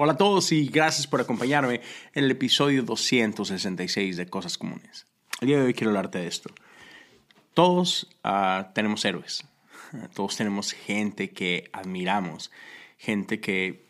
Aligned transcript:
Hola 0.00 0.12
a 0.12 0.16
todos 0.16 0.52
y 0.52 0.68
gracias 0.68 1.08
por 1.08 1.20
acompañarme 1.20 1.80
en 2.14 2.22
el 2.22 2.30
episodio 2.30 2.84
266 2.84 4.16
de 4.16 4.28
Cosas 4.28 4.56
Comunes. 4.56 5.08
El 5.40 5.48
día 5.48 5.58
de 5.58 5.64
hoy 5.64 5.74
quiero 5.74 5.90
hablarte 5.90 6.20
de 6.20 6.28
esto. 6.28 6.54
Todos 7.52 8.08
ah, 8.22 8.70
tenemos 8.76 9.04
héroes, 9.04 9.44
todos 10.14 10.36
tenemos 10.36 10.70
gente 10.70 11.30
que 11.30 11.68
admiramos, 11.72 12.52
gente 12.96 13.40
que, 13.40 13.88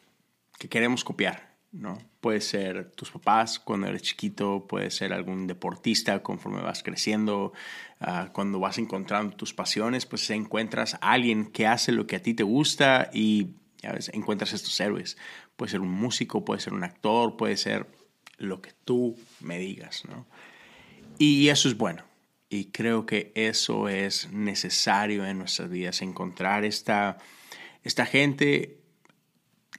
que 0.58 0.70
queremos 0.70 1.04
copiar, 1.04 1.54
¿no? 1.72 1.98
Puede 2.22 2.40
ser 2.40 2.90
tus 2.92 3.10
papás 3.10 3.58
cuando 3.58 3.86
eres 3.86 4.00
chiquito, 4.00 4.66
puede 4.66 4.90
ser 4.90 5.12
algún 5.12 5.46
deportista 5.46 6.22
conforme 6.22 6.62
vas 6.62 6.82
creciendo, 6.82 7.52
ah, 8.00 8.30
cuando 8.32 8.58
vas 8.58 8.78
encontrando 8.78 9.36
tus 9.36 9.52
pasiones, 9.52 10.06
pues 10.06 10.30
encuentras 10.30 10.94
a 10.94 11.12
alguien 11.12 11.52
que 11.52 11.66
hace 11.66 11.92
lo 11.92 12.06
que 12.06 12.16
a 12.16 12.22
ti 12.22 12.32
te 12.32 12.44
gusta 12.44 13.10
y 13.12 13.58
ya 13.82 13.92
ves, 13.92 14.10
encuentras 14.12 14.52
estos 14.52 14.78
héroes. 14.80 15.16
Puede 15.56 15.70
ser 15.70 15.80
un 15.80 15.90
músico, 15.90 16.44
puede 16.44 16.60
ser 16.60 16.72
un 16.72 16.84
actor, 16.84 17.36
puede 17.36 17.56
ser 17.56 17.86
lo 18.38 18.60
que 18.60 18.72
tú 18.84 19.18
me 19.40 19.58
digas, 19.58 20.04
¿no? 20.08 20.26
Y 21.18 21.48
eso 21.48 21.68
es 21.68 21.76
bueno. 21.76 22.04
Y 22.48 22.66
creo 22.66 23.04
que 23.04 23.32
eso 23.34 23.88
es 23.88 24.30
necesario 24.32 25.26
en 25.26 25.38
nuestras 25.38 25.68
vidas, 25.68 26.00
encontrar 26.00 26.64
esta, 26.64 27.18
esta 27.82 28.06
gente 28.06 28.78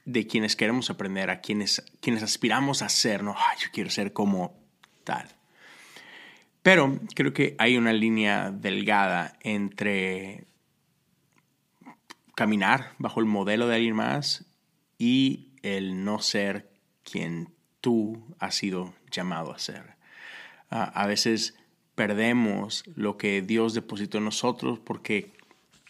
de 0.04 0.26
quienes 0.26 0.54
queremos 0.54 0.90
aprender, 0.90 1.30
a 1.30 1.40
quienes, 1.40 1.82
quienes 2.00 2.22
aspiramos 2.22 2.82
a 2.82 2.88
ser, 2.88 3.22
¿no? 3.22 3.34
yo 3.60 3.68
quiero 3.72 3.90
ser 3.90 4.12
como 4.12 4.56
tal. 5.04 5.28
Pero 6.62 7.00
creo 7.14 7.32
que 7.32 7.56
hay 7.58 7.76
una 7.76 7.92
línea 7.92 8.50
delgada 8.50 9.36
entre 9.40 10.46
caminar 12.40 12.94
bajo 12.96 13.20
el 13.20 13.26
modelo 13.26 13.68
de 13.68 13.74
alguien 13.74 13.94
más 13.94 14.46
y 14.96 15.50
el 15.60 16.06
no 16.06 16.20
ser 16.20 16.70
quien 17.02 17.52
tú 17.82 18.34
has 18.38 18.54
sido 18.54 18.94
llamado 19.10 19.52
a 19.52 19.58
ser. 19.58 19.96
a 20.70 21.06
veces 21.06 21.54
perdemos 21.94 22.82
lo 22.96 23.18
que 23.18 23.42
Dios 23.42 23.74
depositó 23.74 24.16
en 24.16 24.24
nosotros 24.24 24.78
porque 24.78 25.34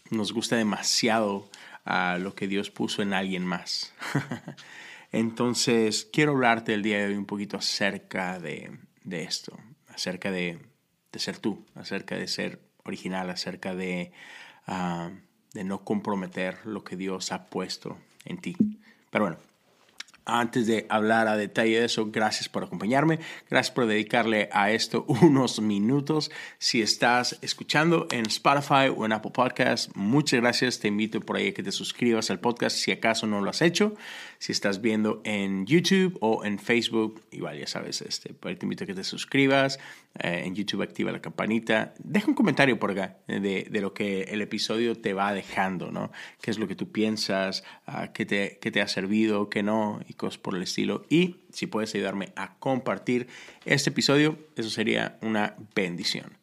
nos 0.09 0.33
gusta 0.33 0.57
demasiado 0.57 1.49
a 1.85 2.17
lo 2.17 2.35
que 2.35 2.49
Dios 2.49 2.69
puso 2.69 3.01
en 3.01 3.13
alguien 3.13 3.45
más. 3.45 3.93
Entonces, 5.13 6.09
quiero 6.11 6.33
hablarte 6.33 6.73
el 6.73 6.83
día 6.83 6.97
de 6.97 7.05
hoy 7.05 7.15
un 7.15 7.25
poquito 7.25 7.55
acerca 7.55 8.41
de, 8.41 8.77
esto, 9.09 9.57
acerca 9.87 10.31
de, 10.31 10.59
ser 11.13 11.37
tú, 11.37 11.65
acerca 11.75 12.17
de 12.17 12.27
ser 12.27 12.59
original, 12.83 13.29
acerca 13.29 13.73
de 13.73 14.11
ah, 14.67 15.11
de 15.53 15.63
no 15.63 15.83
comprometer 15.83 16.65
lo 16.65 16.83
que 16.83 16.95
Dios 16.95 17.31
ha 17.31 17.45
puesto 17.45 17.97
en 18.25 18.37
ti. 18.37 18.55
Pero 19.09 19.25
bueno, 19.25 19.37
antes 20.25 20.67
de 20.67 20.85
hablar 20.89 21.27
a 21.27 21.35
detalle 21.35 21.79
de 21.79 21.85
eso, 21.85 22.11
gracias 22.11 22.47
por 22.47 22.63
acompañarme, 22.63 23.19
gracias 23.49 23.73
por 23.73 23.87
dedicarle 23.87 24.49
a 24.51 24.71
esto 24.71 25.03
unos 25.21 25.59
minutos. 25.59 26.31
Si 26.59 26.81
estás 26.81 27.37
escuchando 27.41 28.07
en 28.11 28.27
Spotify 28.27 28.93
o 28.95 29.05
en 29.05 29.13
Apple 29.13 29.31
Podcasts, 29.33 29.89
muchas 29.95 30.39
gracias. 30.39 30.79
Te 30.79 30.87
invito 30.87 31.19
por 31.21 31.37
ahí 31.37 31.49
a 31.49 31.53
que 31.53 31.63
te 31.63 31.71
suscribas 31.71 32.29
al 32.29 32.39
podcast 32.39 32.77
si 32.77 32.91
acaso 32.91 33.25
no 33.27 33.41
lo 33.41 33.49
has 33.49 33.61
hecho. 33.61 33.95
Si 34.41 34.51
estás 34.51 34.81
viendo 34.81 35.21
en 35.23 35.67
YouTube 35.67 36.17
o 36.19 36.43
en 36.43 36.57
Facebook, 36.57 37.21
igual 37.29 37.59
ya 37.59 37.67
sabes, 37.67 38.01
este, 38.01 38.33
te 38.33 38.57
invito 38.63 38.85
a 38.85 38.87
que 38.87 38.95
te 38.95 39.03
suscribas. 39.03 39.77
Eh, 40.17 40.41
en 40.45 40.55
YouTube 40.55 40.81
activa 40.81 41.11
la 41.11 41.21
campanita. 41.21 41.93
Deja 41.99 42.27
un 42.27 42.33
comentario 42.33 42.79
por 42.79 42.89
acá 42.89 43.19
de, 43.27 43.67
de, 43.69 43.81
lo 43.81 43.93
que 43.93 44.23
el 44.23 44.41
episodio 44.41 44.95
te 44.95 45.13
va 45.13 45.31
dejando, 45.31 45.91
¿no? 45.91 46.11
¿Qué 46.41 46.49
es 46.49 46.57
lo 46.57 46.67
que 46.67 46.73
tú 46.73 46.91
piensas? 46.91 47.63
Uh, 47.87 48.11
¿qué, 48.15 48.25
te, 48.25 48.57
¿Qué 48.59 48.71
te 48.71 48.81
ha 48.81 48.87
servido? 48.87 49.47
¿Qué 49.47 49.61
no? 49.61 49.99
Y 50.07 50.15
cosas 50.15 50.39
por 50.39 50.55
el 50.55 50.63
estilo. 50.63 51.05
Y 51.07 51.41
si 51.51 51.67
puedes 51.67 51.93
ayudarme 51.93 52.33
a 52.35 52.57
compartir 52.57 53.27
este 53.65 53.91
episodio, 53.91 54.39
eso 54.55 54.71
sería 54.71 55.19
una 55.21 55.55
bendición. 55.75 56.40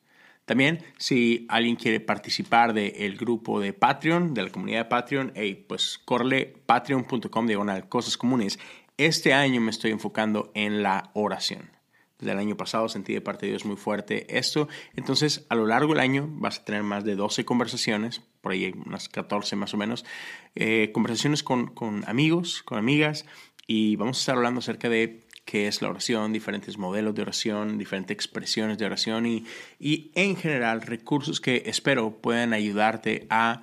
También, 0.48 0.82
si 0.96 1.44
alguien 1.50 1.76
quiere 1.76 2.00
participar 2.00 2.72
del 2.72 3.18
grupo 3.18 3.60
de 3.60 3.74
Patreon, 3.74 4.32
de 4.32 4.44
la 4.44 4.48
comunidad 4.48 4.78
de 4.78 4.84
Patreon, 4.86 5.32
hey, 5.34 5.62
pues 5.68 6.00
patreon.com 6.64 7.46
diagonal 7.46 7.86
cosas 7.90 8.16
comunes. 8.16 8.58
Este 8.96 9.34
año 9.34 9.60
me 9.60 9.70
estoy 9.70 9.90
enfocando 9.90 10.50
en 10.54 10.82
la 10.82 11.10
oración. 11.12 11.70
Desde 12.18 12.32
el 12.32 12.38
año 12.38 12.56
pasado 12.56 12.88
sentí 12.88 13.12
de 13.12 13.20
parte 13.20 13.44
de 13.44 13.52
Dios 13.52 13.66
muy 13.66 13.76
fuerte 13.76 14.38
esto. 14.38 14.68
Entonces, 14.96 15.44
a 15.50 15.54
lo 15.54 15.66
largo 15.66 15.92
del 15.92 16.00
año 16.00 16.26
vas 16.30 16.60
a 16.60 16.64
tener 16.64 16.82
más 16.82 17.04
de 17.04 17.14
12 17.14 17.44
conversaciones, 17.44 18.22
por 18.40 18.52
ahí 18.52 18.74
unas 18.86 19.10
14 19.10 19.54
más 19.54 19.74
o 19.74 19.76
menos, 19.76 20.06
eh, 20.54 20.92
conversaciones 20.94 21.42
con, 21.42 21.66
con 21.66 22.08
amigos, 22.08 22.62
con 22.62 22.78
amigas, 22.78 23.26
y 23.66 23.96
vamos 23.96 24.16
a 24.16 24.20
estar 24.20 24.36
hablando 24.36 24.60
acerca 24.60 24.88
de 24.88 25.27
qué 25.48 25.66
es 25.66 25.80
la 25.80 25.88
oración, 25.88 26.34
diferentes 26.34 26.76
modelos 26.76 27.14
de 27.14 27.22
oración, 27.22 27.78
diferentes 27.78 28.14
expresiones 28.14 28.76
de 28.76 28.84
oración 28.84 29.24
y, 29.24 29.46
y 29.80 30.12
en 30.14 30.36
general 30.36 30.82
recursos 30.82 31.40
que 31.40 31.62
espero 31.64 32.18
puedan 32.20 32.52
ayudarte 32.52 33.26
a 33.30 33.62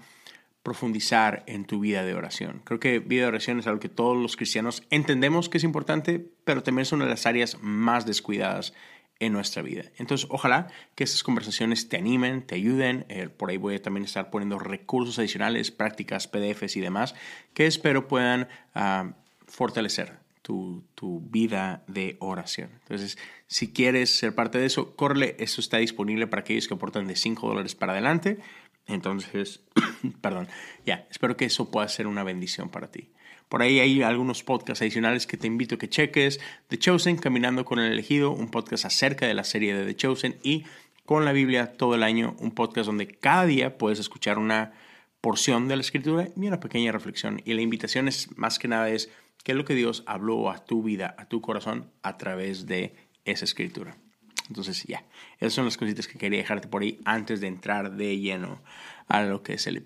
profundizar 0.63 1.43
en 1.45 1.65
tu 1.65 1.81
vida 1.81 2.03
de 2.03 2.15
oración. 2.15 2.63
Creo 2.63 2.79
que 2.79 2.97
vida 2.97 3.21
de 3.21 3.27
oración 3.27 3.59
es 3.59 3.67
algo 3.67 3.79
que 3.79 3.87
todos 3.89 4.17
los 4.17 4.35
cristianos 4.35 4.81
entendemos 4.89 5.47
que 5.47 5.59
es 5.59 5.63
importante, 5.63 6.27
pero 6.43 6.63
también 6.63 6.81
es 6.81 6.91
una 6.91 7.03
de 7.03 7.11
las 7.11 7.27
áreas 7.27 7.59
más 7.61 8.07
descuidadas 8.07 8.73
en 9.19 9.31
nuestra 9.31 9.61
vida. 9.61 9.83
Entonces, 9.99 10.25
ojalá 10.31 10.69
que 10.95 11.03
estas 11.03 11.21
conversaciones 11.21 11.87
te 11.87 11.97
animen, 11.97 12.47
te 12.47 12.55
ayuden. 12.55 13.05
Eh, 13.09 13.29
por 13.29 13.51
ahí 13.51 13.57
voy 13.57 13.75
a 13.75 13.81
también 13.83 14.05
estar 14.05 14.31
poniendo 14.31 14.57
recursos 14.57 15.19
adicionales, 15.19 15.69
prácticas, 15.69 16.27
PDFs 16.27 16.77
y 16.77 16.81
demás, 16.81 17.13
que 17.53 17.67
espero 17.67 18.07
puedan 18.07 18.47
ah, 18.73 19.13
fortalecer 19.45 20.24
tu, 20.45 21.23
vida 21.31 21.83
de 21.87 22.17
oración. 22.19 22.69
Entonces, 22.83 23.17
si 23.47 23.73
quieres 23.73 24.15
ser 24.15 24.35
parte 24.35 24.59
de 24.59 24.67
eso, 24.67 24.95
corre, 24.95 25.35
eso 25.39 25.59
está 25.59 25.77
disponible 25.77 26.27
para 26.27 26.41
aquellos 26.41 26.67
que 26.67 26.75
aportan 26.75 27.07
de 27.07 27.15
5 27.15 27.47
dólares 27.47 27.73
para 27.73 27.93
adelante. 27.93 28.37
Entonces, 28.85 29.61
perdón, 30.21 30.47
ya, 30.85 31.07
espero 31.09 31.35
que 31.35 31.45
eso 31.45 31.71
pueda 31.71 31.87
ser 31.87 32.05
una 32.05 32.23
bendición 32.23 32.69
para 32.69 32.91
ti. 32.91 33.09
Por 33.49 33.63
ahí 33.63 33.79
hay 33.79 34.03
algunos 34.03 34.43
podcasts 34.43 34.81
adicionales 34.81 35.25
que 35.25 35.37
te 35.37 35.47
invito 35.47 35.75
a 35.75 35.77
que 35.79 35.89
cheques. 35.89 36.39
The 36.67 36.77
Chosen, 36.77 37.17
Caminando 37.17 37.65
con 37.65 37.79
el 37.79 37.91
Elegido, 37.91 38.31
un 38.31 38.49
podcast 38.49 38.85
acerca 38.85 39.27
de 39.27 39.33
la 39.33 39.43
serie 39.43 39.73
de 39.75 39.85
The 39.85 39.95
Chosen 39.95 40.37
y 40.43 40.65
con 41.05 41.25
la 41.25 41.31
Biblia 41.31 41.73
todo 41.73 41.95
el 41.95 42.03
año, 42.03 42.35
un 42.39 42.51
podcast 42.51 42.87
donde 42.87 43.07
cada 43.07 43.45
día 43.45 43.77
puedes 43.77 43.99
escuchar 43.99 44.37
una 44.37 44.73
porción 45.21 45.67
de 45.67 45.75
la 45.75 45.81
escritura 45.81 46.29
y 46.35 46.47
una 46.47 46.59
pequeña 46.59 46.91
reflexión. 46.91 47.41
Y 47.45 47.53
la 47.53 47.61
invitación 47.61 48.07
es 48.07 48.35
más 48.37 48.59
que 48.59 48.67
nada 48.67 48.89
es 48.89 49.09
qué 49.45 49.51
es 49.51 49.57
lo 49.57 49.63
que 49.63 49.75
Dios 49.75 50.03
habló 50.07 50.49
a 50.49 50.65
tu 50.65 50.81
vida, 50.81 51.15
a 51.19 51.29
tu 51.29 51.39
corazón 51.39 51.91
a 52.01 52.17
través 52.17 52.65
de 52.65 52.95
esa 53.25 53.45
escritura. 53.45 53.95
Entonces, 54.49 54.83
ya, 54.83 55.05
esas 55.39 55.53
son 55.53 55.65
las 55.65 55.77
cositas 55.77 56.07
que 56.07 56.17
quería 56.17 56.39
dejarte 56.39 56.67
por 56.67 56.81
ahí 56.81 56.99
antes 57.05 57.41
de 57.41 57.47
entrar 57.47 57.91
de 57.91 58.17
lleno 58.17 58.61
a 59.07 59.21
lo 59.21 59.43
que 59.43 59.53
es 59.53 59.67
el. 59.67 59.83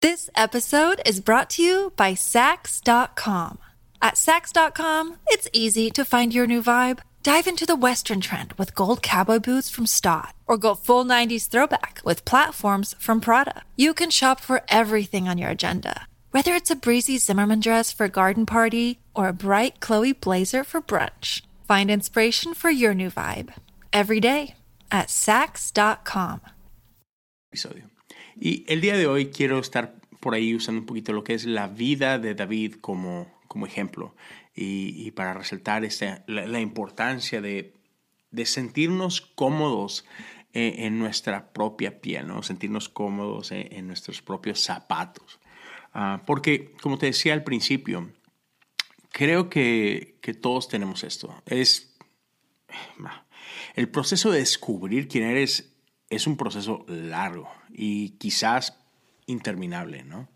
This 0.00 0.30
episode 0.36 1.02
is 1.04 1.20
brought 1.20 1.50
to 1.50 1.62
you 1.62 1.92
by 1.96 2.14
Sax.com. 2.14 3.58
At 4.00 4.16
Sax.com, 4.16 5.18
it's 5.28 5.48
easy 5.52 5.90
to 5.90 6.04
find 6.04 6.32
your 6.32 6.46
new 6.46 6.62
vibe. 6.62 7.00
Dive 7.24 7.48
into 7.48 7.66
the 7.66 7.76
Western 7.76 8.20
trend 8.20 8.52
with 8.54 8.74
gold 8.74 9.02
cowboy 9.02 9.38
boots 9.38 9.68
from 9.68 9.86
Stott, 9.86 10.34
or 10.46 10.56
go 10.56 10.74
full 10.74 11.04
90s 11.04 11.48
throwback 11.48 12.00
with 12.04 12.24
platforms 12.24 12.94
from 12.98 13.20
Prada. 13.20 13.62
You 13.76 13.94
can 13.94 14.10
shop 14.10 14.40
for 14.40 14.62
everything 14.68 15.28
on 15.28 15.38
your 15.38 15.50
agenda 15.50 16.06
Whether 16.32 16.54
it's 16.54 16.70
a 16.70 16.76
breezy 16.76 17.18
Zimmerman 17.18 17.60
dress 17.60 17.92
for 17.92 18.06
a 18.06 18.08
garden 18.08 18.46
party 18.46 18.98
or 19.14 19.28
a 19.28 19.34
bright 19.34 19.80
Chloe 19.80 20.14
blazer 20.14 20.64
for 20.64 20.80
brunch, 20.80 21.42
find 21.68 21.90
inspiration 21.90 22.54
for 22.54 22.70
your 22.70 22.94
new 22.94 23.10
vibe 23.10 23.52
every 23.92 24.18
day 24.18 24.54
at 24.90 25.10
sax.com. 25.10 26.40
Episodio. 27.50 27.90
Y 28.40 28.64
el 28.66 28.80
día 28.80 28.96
de 28.96 29.06
hoy 29.06 29.26
quiero 29.26 29.58
estar 29.58 30.00
por 30.20 30.32
ahí 30.32 30.54
usando 30.54 30.80
un 30.80 30.86
poquito 30.86 31.12
lo 31.12 31.22
que 31.22 31.34
es 31.34 31.44
la 31.44 31.68
vida 31.68 32.18
de 32.18 32.34
David 32.34 32.76
como, 32.80 33.30
como 33.46 33.66
ejemplo 33.66 34.14
y, 34.54 35.06
y 35.06 35.10
para 35.10 35.34
resaltar 35.34 35.84
esta, 35.84 36.24
la, 36.26 36.46
la 36.46 36.60
importancia 36.60 37.42
de, 37.42 37.74
de 38.30 38.46
sentirnos 38.46 39.20
cómodos 39.20 40.06
eh, 40.54 40.86
en 40.86 40.98
nuestra 40.98 41.52
propia 41.52 42.00
piel, 42.00 42.26
¿no? 42.26 42.42
sentirnos 42.42 42.88
cómodos 42.88 43.52
en, 43.52 43.70
en 43.70 43.86
nuestros 43.86 44.22
propios 44.22 44.60
zapatos. 44.60 45.41
Ah, 45.92 46.22
porque, 46.26 46.72
como 46.80 46.98
te 46.98 47.06
decía 47.06 47.34
al 47.34 47.44
principio, 47.44 48.10
creo 49.10 49.48
que, 49.48 50.18
todos 50.40 50.68
tenemos 50.68 51.04
esto. 51.04 51.34
Es. 51.46 51.94
El 53.74 53.88
proceso 53.88 54.30
de 54.30 54.38
descubrir 54.38 55.08
quién 55.08 55.24
eres 55.24 55.74
es 56.08 56.26
un 56.26 56.36
proceso 56.36 56.84
largo 56.88 57.50
y 57.70 58.10
quizás 58.10 58.78
interminable, 59.26 60.04
¿no? 60.04 60.28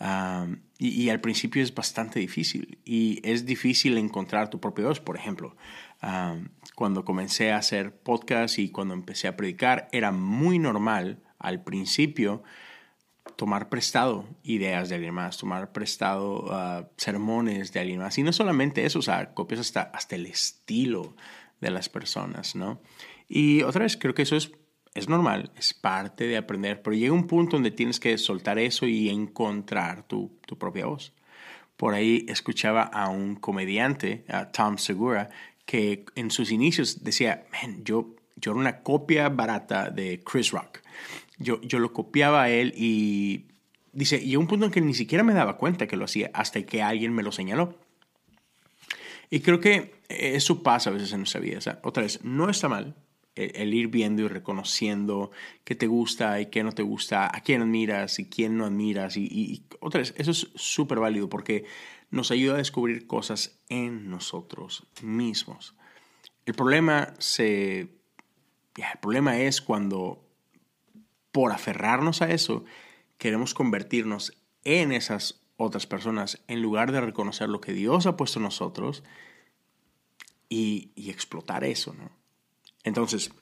Ah, 0.00 0.46
y, 0.78 1.08
al 1.10 1.20
principio 1.20 1.62
es 1.62 1.74
bastante 1.74 2.18
difícil 2.18 2.78
y 2.84 3.20
es 3.22 3.46
difícil 3.46 3.96
encontrar 3.98 4.50
tu 4.50 4.60
propio 4.60 4.88
voz. 4.88 5.00
Por 5.00 5.16
ejemplo, 5.16 5.56
ah, 6.00 6.36
cuando 6.74 7.04
comencé 7.04 7.52
a 7.52 7.58
hacer 7.58 7.96
podcast 7.96 8.58
y 8.58 8.70
cuando 8.70 8.94
empecé 8.94 9.28
a 9.28 9.36
predicar, 9.36 9.88
era 9.92 10.10
muy 10.12 10.58
normal 10.58 11.22
al 11.38 11.62
principio 11.62 12.42
tomar 13.36 13.68
prestado 13.68 14.26
ideas 14.42 14.88
de 14.88 14.96
alguien 14.96 15.14
más, 15.14 15.38
tomar 15.38 15.72
prestado 15.72 16.44
uh, 16.44 16.86
sermones 16.96 17.72
de 17.72 17.80
alguien 17.80 18.00
más. 18.00 18.18
Y 18.18 18.22
no 18.22 18.32
solamente 18.32 18.84
eso, 18.84 18.98
o 18.98 19.02
sea, 19.02 19.32
copias 19.34 19.60
hasta, 19.60 19.82
hasta 19.82 20.16
el 20.16 20.26
estilo 20.26 21.16
de 21.60 21.70
las 21.70 21.88
personas, 21.88 22.54
¿no? 22.54 22.80
Y 23.28 23.62
otra 23.62 23.84
vez, 23.84 23.96
creo 23.96 24.14
que 24.14 24.22
eso 24.22 24.36
es, 24.36 24.52
es 24.94 25.08
normal, 25.08 25.52
es 25.56 25.72
parte 25.72 26.26
de 26.26 26.36
aprender, 26.36 26.82
pero 26.82 26.94
llega 26.94 27.14
un 27.14 27.26
punto 27.26 27.56
donde 27.56 27.70
tienes 27.70 27.98
que 27.98 28.18
soltar 28.18 28.58
eso 28.58 28.86
y 28.86 29.08
encontrar 29.08 30.06
tu, 30.06 30.38
tu 30.44 30.58
propia 30.58 30.86
voz. 30.86 31.14
Por 31.76 31.94
ahí 31.94 32.26
escuchaba 32.28 32.82
a 32.82 33.08
un 33.08 33.36
comediante, 33.36 34.24
a 34.28 34.50
Tom 34.50 34.76
Segura, 34.76 35.30
que 35.64 36.04
en 36.14 36.30
sus 36.30 36.52
inicios 36.52 37.02
decía, 37.02 37.46
Man, 37.52 37.84
yo, 37.84 38.14
yo 38.36 38.52
era 38.52 38.60
una 38.60 38.82
copia 38.82 39.28
barata 39.28 39.90
de 39.90 40.22
Chris 40.22 40.50
Rock. 40.50 40.81
Yo, 41.42 41.60
yo 41.62 41.78
lo 41.78 41.92
copiaba 41.92 42.44
a 42.44 42.50
él 42.50 42.72
y 42.76 43.46
dice, 43.92 44.20
llegó 44.20 44.40
un 44.40 44.48
punto 44.48 44.66
en 44.66 44.72
que 44.72 44.80
ni 44.80 44.94
siquiera 44.94 45.24
me 45.24 45.34
daba 45.34 45.56
cuenta 45.56 45.86
que 45.86 45.96
lo 45.96 46.04
hacía 46.04 46.30
hasta 46.34 46.62
que 46.62 46.82
alguien 46.82 47.12
me 47.12 47.22
lo 47.22 47.32
señaló. 47.32 47.78
Y 49.30 49.40
creo 49.40 49.60
que 49.60 49.94
eso 50.08 50.62
pasa 50.62 50.90
a 50.90 50.92
veces 50.92 51.12
en 51.12 51.20
nuestra 51.20 51.40
vida. 51.40 51.80
Otra 51.82 52.02
vez, 52.02 52.22
no 52.22 52.50
está 52.50 52.68
mal 52.68 52.94
el, 53.34 53.72
ir 53.72 53.88
viendo 53.88 54.22
y 54.22 54.28
reconociendo 54.28 55.30
qué 55.64 55.74
te 55.74 55.86
gusta 55.86 56.40
y 56.40 56.46
qué 56.46 56.62
no 56.62 56.72
te 56.72 56.82
gusta, 56.82 57.26
a 57.34 57.40
quién 57.40 57.62
admiras 57.62 58.18
y 58.18 58.26
quién 58.26 58.58
no 58.58 58.66
admiras. 58.66 59.16
Y, 59.16 59.24
y 59.24 59.64
otra 59.80 60.00
vez, 60.00 60.14
eso 60.16 60.30
es 60.32 60.48
súper 60.54 60.98
válido 60.98 61.28
porque 61.28 61.64
nos 62.10 62.30
ayuda 62.30 62.54
a 62.54 62.58
descubrir 62.58 63.06
cosas 63.06 63.58
en 63.68 64.10
nosotros 64.10 64.86
mismos. 65.02 65.74
El 66.44 66.54
problema 66.54 67.14
se... 67.18 67.80
el 67.80 68.98
problema 69.00 69.38
es 69.38 69.62
cuando 69.62 70.28
por 71.32 71.52
aferrarnos 71.52 72.22
a 72.22 72.30
eso, 72.30 72.64
queremos 73.18 73.54
convertirnos 73.54 74.38
en 74.64 74.92
esas 74.92 75.42
otras 75.56 75.86
personas 75.86 76.42
en 76.48 76.62
lugar 76.62 76.92
de 76.92 77.00
reconocer 77.00 77.48
lo 77.48 77.60
que 77.60 77.72
Dios 77.72 78.06
ha 78.06 78.16
puesto 78.16 78.38
en 78.38 78.44
nosotros 78.44 79.02
y, 80.48 80.92
explotar 80.96 81.64
eso, 81.64 81.94
¿no? 81.94 82.10
Entonces, 82.84 83.32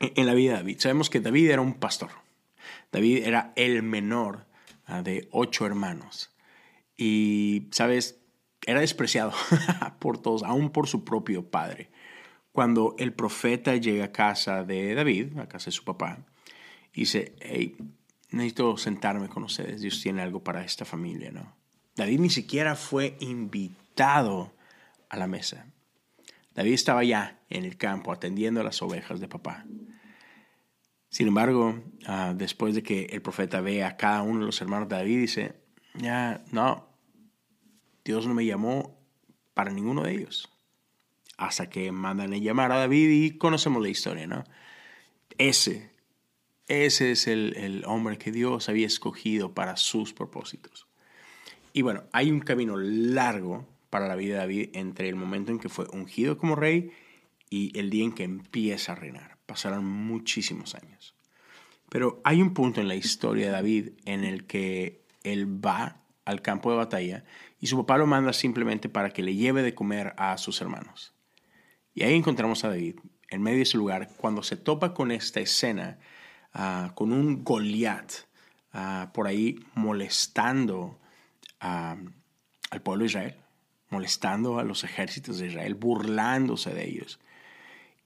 en 0.00 0.26
la 0.26 0.34
vida 0.34 0.52
de 0.52 0.56
David, 0.58 0.78
sabemos 0.80 1.08
que 1.08 1.20
David 1.20 1.50
era 1.50 1.62
un 1.62 1.74
pastor. 1.74 2.10
David 2.92 3.24
era 3.24 3.52
el 3.56 3.82
menor 3.82 4.46
ah, 4.84 5.02
de 5.02 5.28
ocho 5.30 5.64
hermanos. 5.64 6.36
Y, 6.96 7.68
¿sabes? 7.70 8.20
Era 8.66 8.80
despreciado 8.80 9.32
por 9.98 10.18
todos, 10.18 10.42
aún 10.42 10.70
por 10.70 10.88
su 10.88 11.04
propio 11.04 11.48
padre. 11.48 11.90
Cuando 12.52 12.96
el 12.98 13.14
profeta 13.14 13.76
llega 13.76 14.06
a 14.06 14.12
casa 14.12 14.64
de 14.64 14.94
David, 14.94 15.38
a 15.38 15.48
casa 15.48 15.66
de 15.66 15.72
su 15.72 15.84
papá, 15.84 16.26
dice, 17.00 17.34
hey, 17.40 17.76
necesito 18.30 18.76
sentarme 18.76 19.28
con 19.28 19.44
ustedes, 19.44 19.80
Dios 19.80 20.00
tiene 20.00 20.22
algo 20.22 20.42
para 20.42 20.64
esta 20.64 20.84
familia, 20.84 21.30
¿no? 21.30 21.54
David 21.94 22.20
ni 22.20 22.30
siquiera 22.30 22.76
fue 22.76 23.16
invitado 23.20 24.52
a 25.08 25.16
la 25.16 25.26
mesa. 25.26 25.66
David 26.54 26.72
estaba 26.72 27.04
ya 27.04 27.38
en 27.48 27.64
el 27.64 27.76
campo 27.76 28.12
atendiendo 28.12 28.60
a 28.60 28.64
las 28.64 28.82
ovejas 28.82 29.20
de 29.20 29.28
papá. 29.28 29.64
Sin 31.08 31.28
embargo, 31.28 31.82
ah, 32.06 32.34
después 32.36 32.74
de 32.74 32.82
que 32.82 33.04
el 33.06 33.22
profeta 33.22 33.60
ve 33.60 33.84
a 33.84 33.96
cada 33.96 34.22
uno 34.22 34.40
de 34.40 34.46
los 34.46 34.60
hermanos 34.60 34.88
de 34.88 34.96
David, 34.96 35.20
dice, 35.20 35.54
ya, 35.94 36.44
no, 36.50 36.88
Dios 38.04 38.26
no 38.26 38.34
me 38.34 38.44
llamó 38.44 38.98
para 39.54 39.70
ninguno 39.70 40.02
de 40.02 40.12
ellos. 40.12 40.52
Hasta 41.38 41.68
que 41.68 41.92
mandan 41.92 42.32
a 42.32 42.38
llamar 42.38 42.72
a 42.72 42.78
David 42.78 43.08
y 43.10 43.38
conocemos 43.38 43.82
la 43.82 43.88
historia, 43.88 44.26
¿no? 44.26 44.44
Ese 45.38 45.95
ese 46.68 47.12
es 47.12 47.26
el, 47.28 47.84
hombre 47.86 48.18
que 48.18 48.32
Dios 48.32 48.68
había 48.68 48.86
escogido 48.86 49.54
para 49.54 49.76
sus 49.76 50.12
propósitos. 50.12 50.86
Y 51.72 51.82
bueno, 51.82 52.04
hay 52.12 52.30
un 52.30 52.40
camino 52.40 52.76
largo 52.76 53.66
para 53.90 54.08
la 54.08 54.16
vida 54.16 54.34
de 54.34 54.40
David 54.40 54.70
entre 54.72 55.08
el 55.08 55.14
momento 55.14 55.52
en 55.52 55.58
que 55.58 55.68
fue 55.68 55.86
ungido 55.92 56.38
como 56.38 56.56
rey 56.56 56.90
y 57.50 57.78
el 57.78 57.90
día 57.90 58.04
en 58.04 58.12
que 58.12 58.24
empieza 58.24 58.92
a 58.92 58.96
reinar. 58.96 59.38
Pasaron 59.46 59.84
muchísimos 59.84 60.74
años. 60.74 61.14
Pero 61.88 62.20
hay 62.24 62.42
un 62.42 62.52
punto 62.52 62.80
en 62.80 62.88
la 62.88 62.96
historia 62.96 63.46
de 63.46 63.52
David 63.52 63.90
en 64.04 64.24
el 64.24 64.46
que 64.46 65.04
él 65.22 65.64
va 65.64 66.02
al 66.24 66.42
campo 66.42 66.70
de 66.70 66.78
batalla 66.78 67.24
y 67.60 67.68
su 67.68 67.76
papá 67.76 67.98
lo 67.98 68.06
manda 68.06 68.32
simplemente 68.32 68.88
para 68.88 69.10
que 69.10 69.22
le 69.22 69.36
lleve 69.36 69.62
de 69.62 69.74
comer 69.74 70.14
a 70.16 70.36
sus 70.38 70.60
hermanos. 70.60 71.14
Y 71.94 72.02
ahí 72.02 72.14
encontramos 72.14 72.64
a 72.64 72.68
David, 72.68 72.96
en 73.30 73.42
medio 73.42 73.58
de 73.58 73.62
ese 73.62 73.78
lugar, 73.78 74.10
cuando 74.16 74.42
se 74.42 74.56
topa 74.56 74.92
con 74.92 75.10
esta 75.10 75.40
escena 75.40 75.98
Ah, 76.58 76.92
con 76.94 77.12
un 77.12 77.44
Goliat 77.44 78.10
ah, 78.72 79.10
por 79.12 79.26
ahí 79.26 79.60
molestando 79.74 80.98
al 81.58 82.80
pueblo 82.82 83.02
de 83.02 83.06
Israel, 83.06 83.34
molestando 83.90 84.58
a 84.58 84.64
los 84.64 84.82
ejércitos 84.82 85.38
de 85.38 85.48
Israel, 85.48 85.74
burlándose 85.74 86.72
de 86.72 86.88
ellos. 86.88 87.20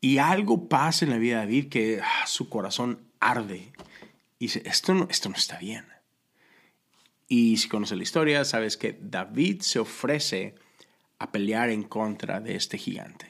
Y 0.00 0.18
algo 0.18 0.68
pasa 0.68 1.04
en 1.04 1.12
la 1.12 1.18
vida 1.18 1.36
de 1.36 1.46
David 1.46 1.68
que 1.68 2.00
ah, 2.02 2.26
su 2.26 2.48
corazón 2.48 2.98
arde 3.20 3.72
y 4.40 4.46
dice, 4.46 4.62
esto 4.64 4.94
no, 4.94 5.06
esto 5.08 5.28
no 5.28 5.36
está 5.36 5.56
bien. 5.58 5.86
Y 7.28 7.58
si 7.58 7.68
conoces 7.68 7.98
la 7.98 8.02
historia, 8.02 8.44
sabes 8.44 8.76
que 8.76 8.98
David 9.00 9.60
se 9.60 9.78
ofrece 9.78 10.56
a 11.20 11.30
pelear 11.30 11.70
en 11.70 11.84
contra 11.84 12.40
de 12.40 12.56
este 12.56 12.78
gigante. 12.78 13.29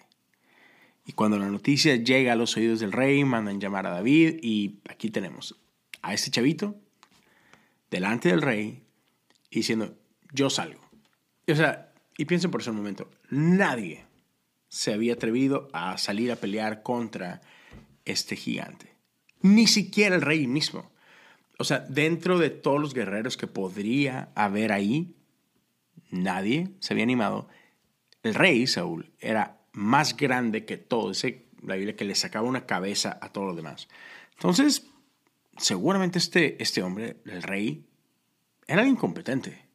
Y 1.10 1.12
cuando 1.12 1.40
la 1.40 1.50
noticia 1.50 1.96
llega 1.96 2.34
a 2.34 2.36
los 2.36 2.56
oídos 2.56 2.78
del 2.78 2.92
rey, 2.92 3.24
mandan 3.24 3.60
llamar 3.60 3.84
a 3.84 3.90
David 3.90 4.38
y 4.42 4.78
aquí 4.88 5.10
tenemos 5.10 5.56
a 6.02 6.14
este 6.14 6.30
chavito 6.30 6.76
delante 7.90 8.28
del 8.28 8.40
rey 8.40 8.84
diciendo, 9.50 9.98
yo 10.32 10.50
salgo. 10.50 10.80
o 11.48 11.54
sea, 11.56 11.92
y 12.16 12.26
piensen 12.26 12.52
por 12.52 12.60
ese 12.60 12.70
momento, 12.70 13.10
nadie 13.28 14.06
se 14.68 14.92
había 14.92 15.14
atrevido 15.14 15.68
a 15.72 15.98
salir 15.98 16.30
a 16.30 16.36
pelear 16.36 16.84
contra 16.84 17.40
este 18.04 18.36
gigante. 18.36 18.94
Ni 19.42 19.66
siquiera 19.66 20.14
el 20.14 20.22
rey 20.22 20.46
mismo. 20.46 20.92
O 21.58 21.64
sea, 21.64 21.80
dentro 21.80 22.38
de 22.38 22.50
todos 22.50 22.80
los 22.80 22.94
guerreros 22.94 23.36
que 23.36 23.48
podría 23.48 24.30
haber 24.36 24.70
ahí, 24.70 25.16
nadie 26.12 26.70
se 26.78 26.94
había 26.94 27.02
animado. 27.02 27.48
El 28.22 28.36
rey 28.36 28.68
Saúl 28.68 29.10
era 29.18 29.59
más 29.72 30.16
grande 30.16 30.64
que 30.64 30.76
todo. 30.76 31.10
ese 31.10 31.50
la 31.62 31.76
Biblia 31.76 31.96
que 31.96 32.04
le 32.04 32.14
sacaba 32.14 32.48
una 32.48 32.66
cabeza 32.66 33.18
a 33.20 33.30
todos 33.30 33.48
los 33.48 33.56
demás. 33.56 33.88
Entonces, 34.32 34.86
seguramente 35.56 36.18
este, 36.18 36.62
este 36.62 36.82
hombre, 36.82 37.18
el 37.26 37.42
rey, 37.42 37.86
era 38.66 38.80
alguien 38.80 38.96
competente. 38.96 39.66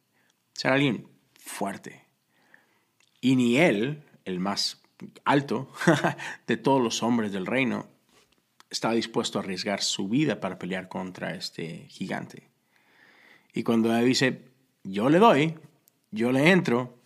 Era 0.62 0.74
alguien 0.74 1.08
fuerte. 1.38 2.04
Y 3.20 3.36
ni 3.36 3.58
él, 3.58 4.02
el 4.24 4.40
más 4.40 4.82
alto 5.24 5.70
de 6.46 6.56
todos 6.56 6.82
los 6.82 7.02
hombres 7.02 7.32
del 7.32 7.46
reino, 7.46 7.88
estaba 8.70 8.94
dispuesto 8.94 9.38
a 9.38 9.42
arriesgar 9.42 9.82
su 9.82 10.08
vida 10.08 10.40
para 10.40 10.58
pelear 10.58 10.88
contra 10.88 11.34
este 11.34 11.86
gigante. 11.88 12.50
Y 13.52 13.62
cuando 13.62 13.88
David 13.88 14.06
dice, 14.06 14.42
yo 14.82 15.08
le 15.08 15.18
doy, 15.18 15.54
yo 16.10 16.32
le 16.32 16.50
entro, 16.50 16.98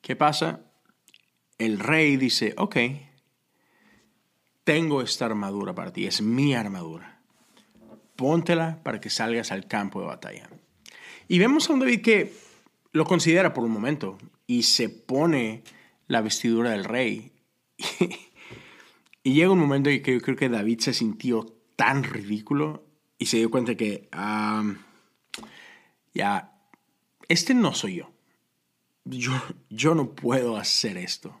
¿qué 0.00 0.16
pasa? 0.16 0.60
El 1.60 1.78
rey 1.78 2.16
dice, 2.16 2.54
ok, 2.56 2.76
tengo 4.64 5.02
esta 5.02 5.26
armadura 5.26 5.74
para 5.74 5.92
ti, 5.92 6.06
es 6.06 6.22
mi 6.22 6.54
armadura. 6.54 7.20
Póntela 8.16 8.82
para 8.82 9.00
que 9.00 9.10
salgas 9.10 9.52
al 9.52 9.66
campo 9.68 10.00
de 10.00 10.06
batalla. 10.06 10.48
Y 11.28 11.38
vemos 11.38 11.68
a 11.68 11.74
un 11.74 11.80
David 11.80 12.00
que 12.00 12.32
lo 12.92 13.04
considera 13.04 13.52
por 13.52 13.64
un 13.64 13.70
momento 13.70 14.18
y 14.46 14.62
se 14.62 14.88
pone 14.88 15.62
la 16.06 16.22
vestidura 16.22 16.70
del 16.70 16.84
rey. 16.84 17.32
y 19.22 19.34
llega 19.34 19.50
un 19.50 19.58
momento 19.58 19.90
en 19.90 20.02
que 20.02 20.14
yo 20.14 20.20
creo 20.20 20.36
que 20.36 20.48
David 20.48 20.80
se 20.80 20.94
sintió 20.94 21.46
tan 21.76 22.04
ridículo 22.04 22.84
y 23.18 23.26
se 23.26 23.36
dio 23.36 23.50
cuenta 23.50 23.74
que, 23.74 24.08
ya, 26.14 26.58
este 27.28 27.52
no 27.52 27.74
soy 27.74 27.96
yo. 27.96 28.10
Yo, 29.04 29.32
yo 29.68 29.94
no 29.94 30.14
puedo 30.14 30.56
hacer 30.56 30.96
esto. 30.96 31.38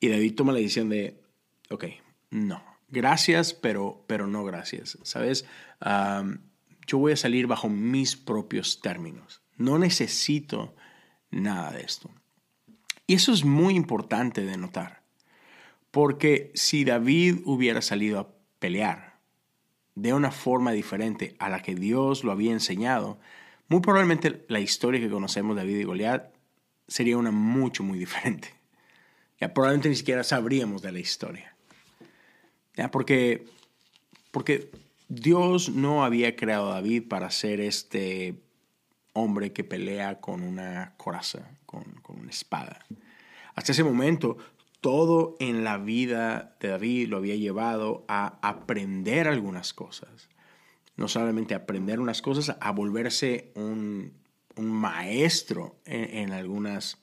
Y 0.00 0.08
David 0.08 0.34
toma 0.34 0.52
la 0.52 0.58
decisión 0.58 0.88
de, 0.88 1.20
ok, 1.70 1.84
no, 2.30 2.62
gracias, 2.88 3.54
pero, 3.54 4.04
pero 4.06 4.26
no 4.26 4.44
gracias. 4.44 4.98
¿Sabes? 5.02 5.44
yo 6.86 6.98
voy 6.98 7.12
a 7.12 7.16
salir 7.16 7.46
bajo 7.46 7.68
mis 7.68 8.16
propios 8.16 8.80
términos. 8.80 9.42
No 9.56 9.78
necesito 9.78 10.74
nada 11.30 11.70
de 11.72 11.82
esto. 11.82 12.10
Y 13.06 13.14
eso 13.14 13.32
es 13.32 13.44
muy 13.44 13.74
importante 13.74 14.44
de 14.44 14.56
notar. 14.56 15.02
Porque 15.90 16.50
si 16.54 16.84
David 16.84 17.40
hubiera 17.44 17.82
salido 17.82 18.18
a 18.20 18.28
pelear 18.58 19.18
de 19.94 20.14
una 20.14 20.30
forma 20.30 20.72
diferente 20.72 21.34
a 21.38 21.48
la 21.48 21.60
que 21.60 21.74
Dios 21.74 22.24
lo 22.24 22.32
había 22.32 22.52
enseñado, 22.52 23.18
muy 23.68 23.80
probablemente 23.80 24.44
la 24.48 24.60
historia 24.60 25.00
que 25.00 25.10
conocemos 25.10 25.56
de 25.56 25.62
David 25.62 25.80
y 25.80 25.84
Goliat 25.84 26.32
sería 26.86 27.18
una 27.18 27.30
mucho, 27.30 27.82
muy 27.82 27.98
diferente. 27.98 28.57
Ya 29.40 29.54
probablemente 29.54 29.88
ni 29.88 29.96
siquiera 29.96 30.24
sabríamos 30.24 30.82
de 30.82 30.92
la 30.92 30.98
historia. 30.98 31.54
¿Ya? 32.74 32.90
Porque, 32.90 33.46
porque 34.30 34.70
Dios 35.08 35.68
no 35.68 36.04
había 36.04 36.36
creado 36.36 36.70
a 36.70 36.74
David 36.74 37.08
para 37.08 37.30
ser 37.30 37.60
este 37.60 38.34
hombre 39.12 39.52
que 39.52 39.64
pelea 39.64 40.20
con 40.20 40.42
una 40.42 40.94
coraza, 40.96 41.50
con, 41.66 41.84
con 42.02 42.20
una 42.20 42.30
espada. 42.30 42.84
Hasta 43.54 43.72
ese 43.72 43.84
momento, 43.84 44.36
todo 44.80 45.36
en 45.40 45.64
la 45.64 45.78
vida 45.78 46.56
de 46.60 46.68
David 46.68 47.08
lo 47.08 47.16
había 47.16 47.34
llevado 47.34 48.04
a 48.08 48.38
aprender 48.42 49.26
algunas 49.26 49.72
cosas. 49.72 50.28
No 50.96 51.08
solamente 51.08 51.54
aprender 51.54 52.00
unas 52.00 52.22
cosas, 52.22 52.56
a 52.60 52.70
volverse 52.72 53.52
un, 53.54 54.12
un 54.58 54.70
maestro 54.70 55.76
en, 55.84 56.32
algunas, 56.32 56.98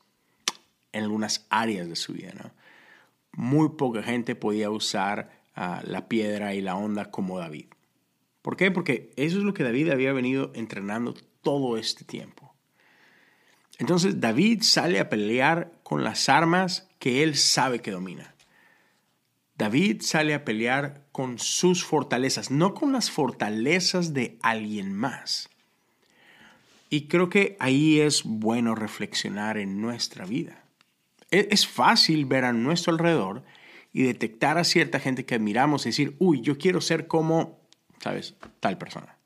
en 0.96 1.04
algunas 1.04 1.46
áreas 1.50 1.88
de 1.88 1.96
su 1.96 2.14
vida. 2.14 2.54
Muy 3.34 3.70
poca 3.78 4.02
gente 4.02 4.36
podía 4.36 4.70
usar 4.70 5.30
uh, 5.58 5.86
la 5.86 6.08
piedra 6.08 6.56
y 6.56 6.62
la 6.62 6.76
onda 6.76 7.12
como 7.12 7.38
David. 7.38 7.68
¿Por 8.42 8.56
qué? 8.56 8.72
Porque 8.72 9.12
eso 9.18 9.38
es 9.38 9.44
lo 9.44 9.54
que 9.54 9.64
David 9.64 9.90
había 9.90 10.14
venido 10.14 10.52
entrenando 10.56 11.14
todo 11.42 11.78
este 11.78 12.06
tiempo. 12.06 12.54
Entonces 13.78 14.22
David 14.22 14.62
sale 14.62 15.00
a 15.00 15.10
pelear 15.10 15.74
con 15.84 16.04
las 16.04 16.30
armas 16.30 16.88
que 17.00 17.24
él 17.24 17.36
sabe 17.36 17.82
que 17.82 17.92
domina. 17.92 18.34
David 19.58 20.02
sale 20.02 20.34
a 20.34 20.46
pelear 20.46 21.06
con 21.12 21.40
sus 21.40 21.84
fortalezas, 21.84 22.52
no 22.52 22.74
con 22.74 22.94
las 22.94 23.12
fortalezas 23.12 24.14
de 24.14 24.38
alguien 24.42 24.94
más. 24.94 25.50
Y 26.90 27.08
creo 27.08 27.30
que 27.30 27.58
ahí 27.60 28.00
es 28.00 28.24
bueno 28.24 28.76
reflexionar 28.76 29.58
en 29.58 29.82
nuestra 29.82 30.26
vida. 30.26 30.65
Es 31.40 31.68
fácil 31.68 32.26
ver 32.26 32.46
a 32.46 32.54
nuestro 32.54 32.94
alrededor 32.94 33.44
y 33.92 34.04
detectar 34.04 34.58
a 34.58 34.64
cierta 34.64 35.00
gente 35.00 35.26
que 35.26 35.36
admiramos 35.36 35.86
y 35.86 35.90
decir, 35.90 36.16
uy, 36.20 36.42
yo 36.42 36.58
quiero 36.58 36.82
ser 36.82 37.08
como, 37.08 37.60
sabes, 38.00 38.36
tal 38.60 38.78
persona. 38.78 39.18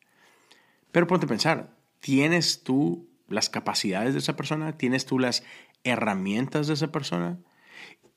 Pero 0.92 1.08
ponte 1.08 1.26
a 1.26 1.30
pensar, 1.30 1.76
¿tienes 2.00 2.64
tú 2.64 3.08
las 3.28 3.50
capacidades 3.50 4.14
de 4.14 4.20
esa 4.20 4.36
persona? 4.36 4.78
¿Tienes 4.78 5.06
tú 5.06 5.20
las 5.20 5.44
herramientas 5.84 6.68
de 6.68 6.74
esa 6.74 6.92
persona? 6.92 7.40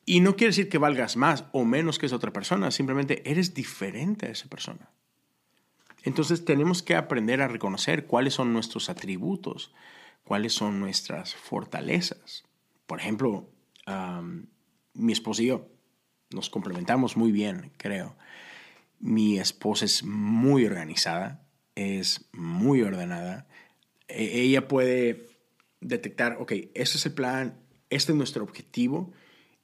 Y 0.04 0.20
no 0.20 0.36
quiere 0.36 0.50
decir 0.50 0.68
que 0.68 0.78
valgas 0.78 1.16
más 1.16 1.44
o 1.52 1.64
menos 1.64 1.98
que 1.98 2.06
esa 2.06 2.16
otra 2.16 2.32
persona, 2.32 2.70
simplemente 2.70 3.30
eres 3.30 3.54
diferente 3.54 4.26
a 4.26 4.30
esa 4.30 4.48
persona. 4.48 4.90
Entonces 6.02 6.44
tenemos 6.44 6.82
que 6.82 6.96
aprender 6.96 7.40
a 7.42 7.48
reconocer 7.48 8.06
cuáles 8.06 8.34
son 8.34 8.52
nuestros 8.52 8.88
atributos, 8.90 9.72
cuáles 10.24 10.52
son 10.52 10.80
nuestras 10.80 11.34
fortalezas. 11.34 12.44
Por 12.86 13.00
ejemplo, 13.00 13.48
mi 13.86 15.12
esposa 15.12 15.42
y 15.42 15.46
yo 15.46 15.68
nos 16.30 16.50
complementamos 16.50 17.16
muy 17.16 17.32
bien, 17.32 17.72
creo. 17.76 18.16
Mi 18.98 19.38
esposa 19.38 19.84
es 19.84 20.02
muy 20.04 20.64
organizada, 20.64 21.44
es 21.74 22.28
muy 22.32 22.82
ordenada. 22.82 23.46
E, 24.08 24.40
ella 24.42 24.68
puede 24.68 25.26
detectar, 25.80 26.36
ok, 26.40 26.52
este 26.74 26.98
es 26.98 27.06
el 27.06 27.12
plan, 27.12 27.58
este 27.90 28.12
es 28.12 28.16
nuestro 28.16 28.44
objetivo, 28.44 29.12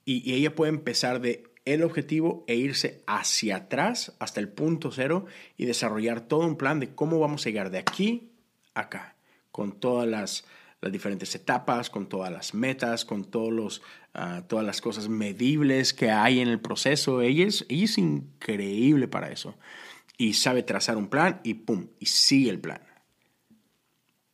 y, 0.05 0.29
y 0.29 0.35
ella 0.35 0.55
puede 0.55 0.71
empezar 0.71 1.21
de 1.21 1.45
el 1.65 1.83
objetivo 1.83 2.45
e 2.47 2.55
irse 2.55 3.03
hacia 3.07 3.57
atrás 3.57 4.17
hasta 4.19 4.41
el 4.41 4.49
punto 4.49 4.91
cero 4.91 5.27
y 5.59 5.67
desarrollar 5.67 6.23
todo 6.23 6.47
un 6.47 6.57
plan 6.57 6.81
de 6.81 6.95
cómo 6.95 7.19
vamos 7.19 7.45
a 7.45 7.51
llegar 7.51 7.71
de 7.71 7.79
aquí 7.79 8.33
a 8.75 8.81
acá, 8.81 9.17
con 9.51 9.79
todas 9.79 10.09
las, 10.09 10.45
las 10.81 10.93
diferentes 10.93 11.35
etapas, 11.35 11.91
con 11.91 12.09
todas 12.09 12.31
las 12.31 12.55
metas, 12.55 13.05
con 13.05 13.25
todos 13.25 13.53
los, 13.53 13.83
ah, 14.15 14.43
todas 14.47 14.65
las 14.65 14.81
cosas 14.81 15.09
medibles 15.09 15.93
que 15.93 16.11
hay 16.11 16.41
en 16.41 16.49
el 16.49 16.61
proceso. 16.61 17.21
Ella 17.21 17.47
es, 17.47 17.67
ella 17.69 17.85
es 17.85 17.99
increíble 17.99 19.09
para 19.09 19.31
eso. 19.31 19.57
Y 20.17 20.35
sabe 20.35 20.63
trazar 20.63 20.97
un 20.97 21.09
plan 21.09 21.41
y 21.43 21.55
pum, 21.55 21.89
y 21.99 22.07
sigue 22.07 22.51
el 22.51 22.61
plan. 22.61 22.83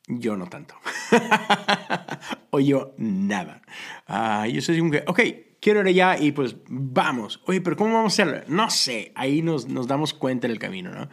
Yo 0.07 0.37
no 0.37 0.47
tanto. 0.49 0.75
o 2.51 2.61
yo 2.61 2.95
nada. 2.99 3.63
Uh, 4.09 4.47
yo 4.47 4.61
soy 4.61 4.81
un 4.81 4.91
que, 4.91 5.03
ok, 5.07 5.21
quiero 5.61 5.81
ir 5.81 5.87
allá 5.87 6.19
y 6.19 6.33
pues 6.33 6.57
vamos. 6.69 7.41
Oye, 7.47 7.63
pero 7.63 7.77
¿cómo 7.77 7.95
vamos 7.95 8.13
a 8.13 8.23
hacerlo? 8.23 8.45
No 8.49 8.69
sé, 8.69 9.13
ahí 9.15 9.41
nos, 9.41 9.67
nos 9.67 9.87
damos 9.87 10.13
cuenta 10.13 10.47
en 10.47 10.53
el 10.53 10.59
camino, 10.59 10.91
¿no? 10.91 11.09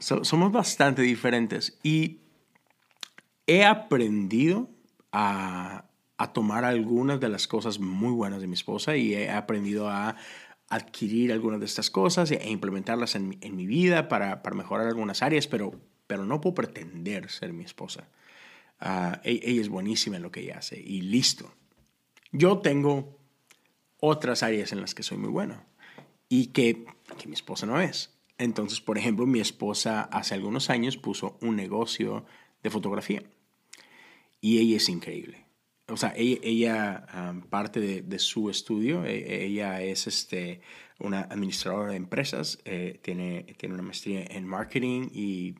somos 0.00 0.52
bastante 0.52 1.00
diferentes 1.00 1.78
y 1.82 2.18
he 3.50 3.64
aprendido 3.64 4.70
a, 5.10 5.86
tomar 6.32 6.64
algunas 6.64 7.18
de 7.18 7.28
las 7.28 7.48
cosas 7.48 7.80
muy 7.80 8.12
buenas 8.12 8.40
de 8.40 8.46
mi 8.46 8.54
esposa 8.54 8.96
y 8.96 9.14
he 9.14 9.28
aprendido 9.28 9.88
a 9.88 10.14
adquirir 10.68 11.32
algunas 11.32 11.58
de 11.58 11.66
estas 11.66 11.90
cosas 11.90 12.30
e 12.30 12.48
implementarlas 12.48 13.16
en, 13.16 13.38
en 13.40 13.56
mi 13.56 13.66
vida 13.66 14.06
para, 14.06 14.40
mejorar 14.54 14.86
algunas 14.86 15.22
áreas, 15.22 15.48
pero, 15.48 15.72
pero 16.06 16.24
no 16.24 16.40
puedo 16.40 16.54
pretender 16.54 17.28
ser 17.28 17.52
mi 17.52 17.64
esposa. 17.64 18.06
Uh, 18.80 19.18
ella 19.24 19.60
es 19.60 19.68
buenísima 19.68 20.16
en 20.16 20.22
lo 20.22 20.30
que 20.30 20.40
ella 20.40 20.58
hace 20.58 20.78
y 20.78 21.00
listo. 21.00 21.52
Yo 22.30 22.58
tengo 22.58 23.18
otras 23.98 24.44
áreas 24.44 24.70
en 24.70 24.80
las 24.80 24.94
que 24.94 25.02
soy 25.02 25.18
muy 25.18 25.30
bueno 25.30 25.64
y 26.28 26.48
que, 26.48 26.84
que 27.18 27.26
mi 27.26 27.34
esposa 27.34 27.66
no 27.66 27.80
es. 27.80 28.14
Entonces, 28.38 28.80
por 28.80 28.96
ejemplo, 28.96 29.26
mi 29.26 29.40
esposa 29.40 30.02
hace 30.02 30.34
algunos 30.34 30.70
años 30.70 30.96
puso 30.96 31.36
un 31.40 31.56
negocio 31.56 32.24
de 32.62 32.70
fotografía 32.70 33.24
y 34.40 34.58
ella 34.58 34.76
es 34.76 34.88
increíble. 34.88 35.46
O 35.88 35.96
sea, 35.96 36.12
ella, 36.16 37.06
parte 37.50 37.80
de, 38.02 38.18
su 38.18 38.48
estudio, 38.48 39.04
e, 39.04 39.44
ella 39.44 39.82
es 39.82 40.06
este, 40.06 40.60
una 41.00 41.22
administradora 41.22 41.90
de 41.90 41.96
empresas, 41.96 42.60
eh, 42.64 43.00
tiene, 43.02 43.42
tiene 43.58 43.74
una 43.74 43.82
maestría 43.82 44.24
en 44.30 44.46
marketing 44.46 45.08
y, 45.12 45.56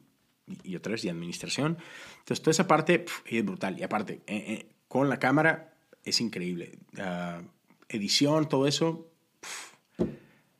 y 0.63 0.77
otra 0.77 0.93
vez 0.93 1.03
de 1.03 1.11
administración. 1.11 1.79
Entonces, 2.21 2.43
toda 2.43 2.53
esa 2.53 2.67
parte 2.67 3.05
es 3.27 3.45
brutal. 3.45 3.79
Y 3.79 3.83
aparte, 3.83 4.21
eh, 4.27 4.45
eh, 4.49 4.67
con 4.89 5.09
la 5.09 5.19
cámara 5.19 5.75
es 6.05 6.21
increíble. 6.21 6.79
Uh, 6.97 7.43
edición, 7.89 8.49
todo 8.49 8.67
eso, 8.67 9.11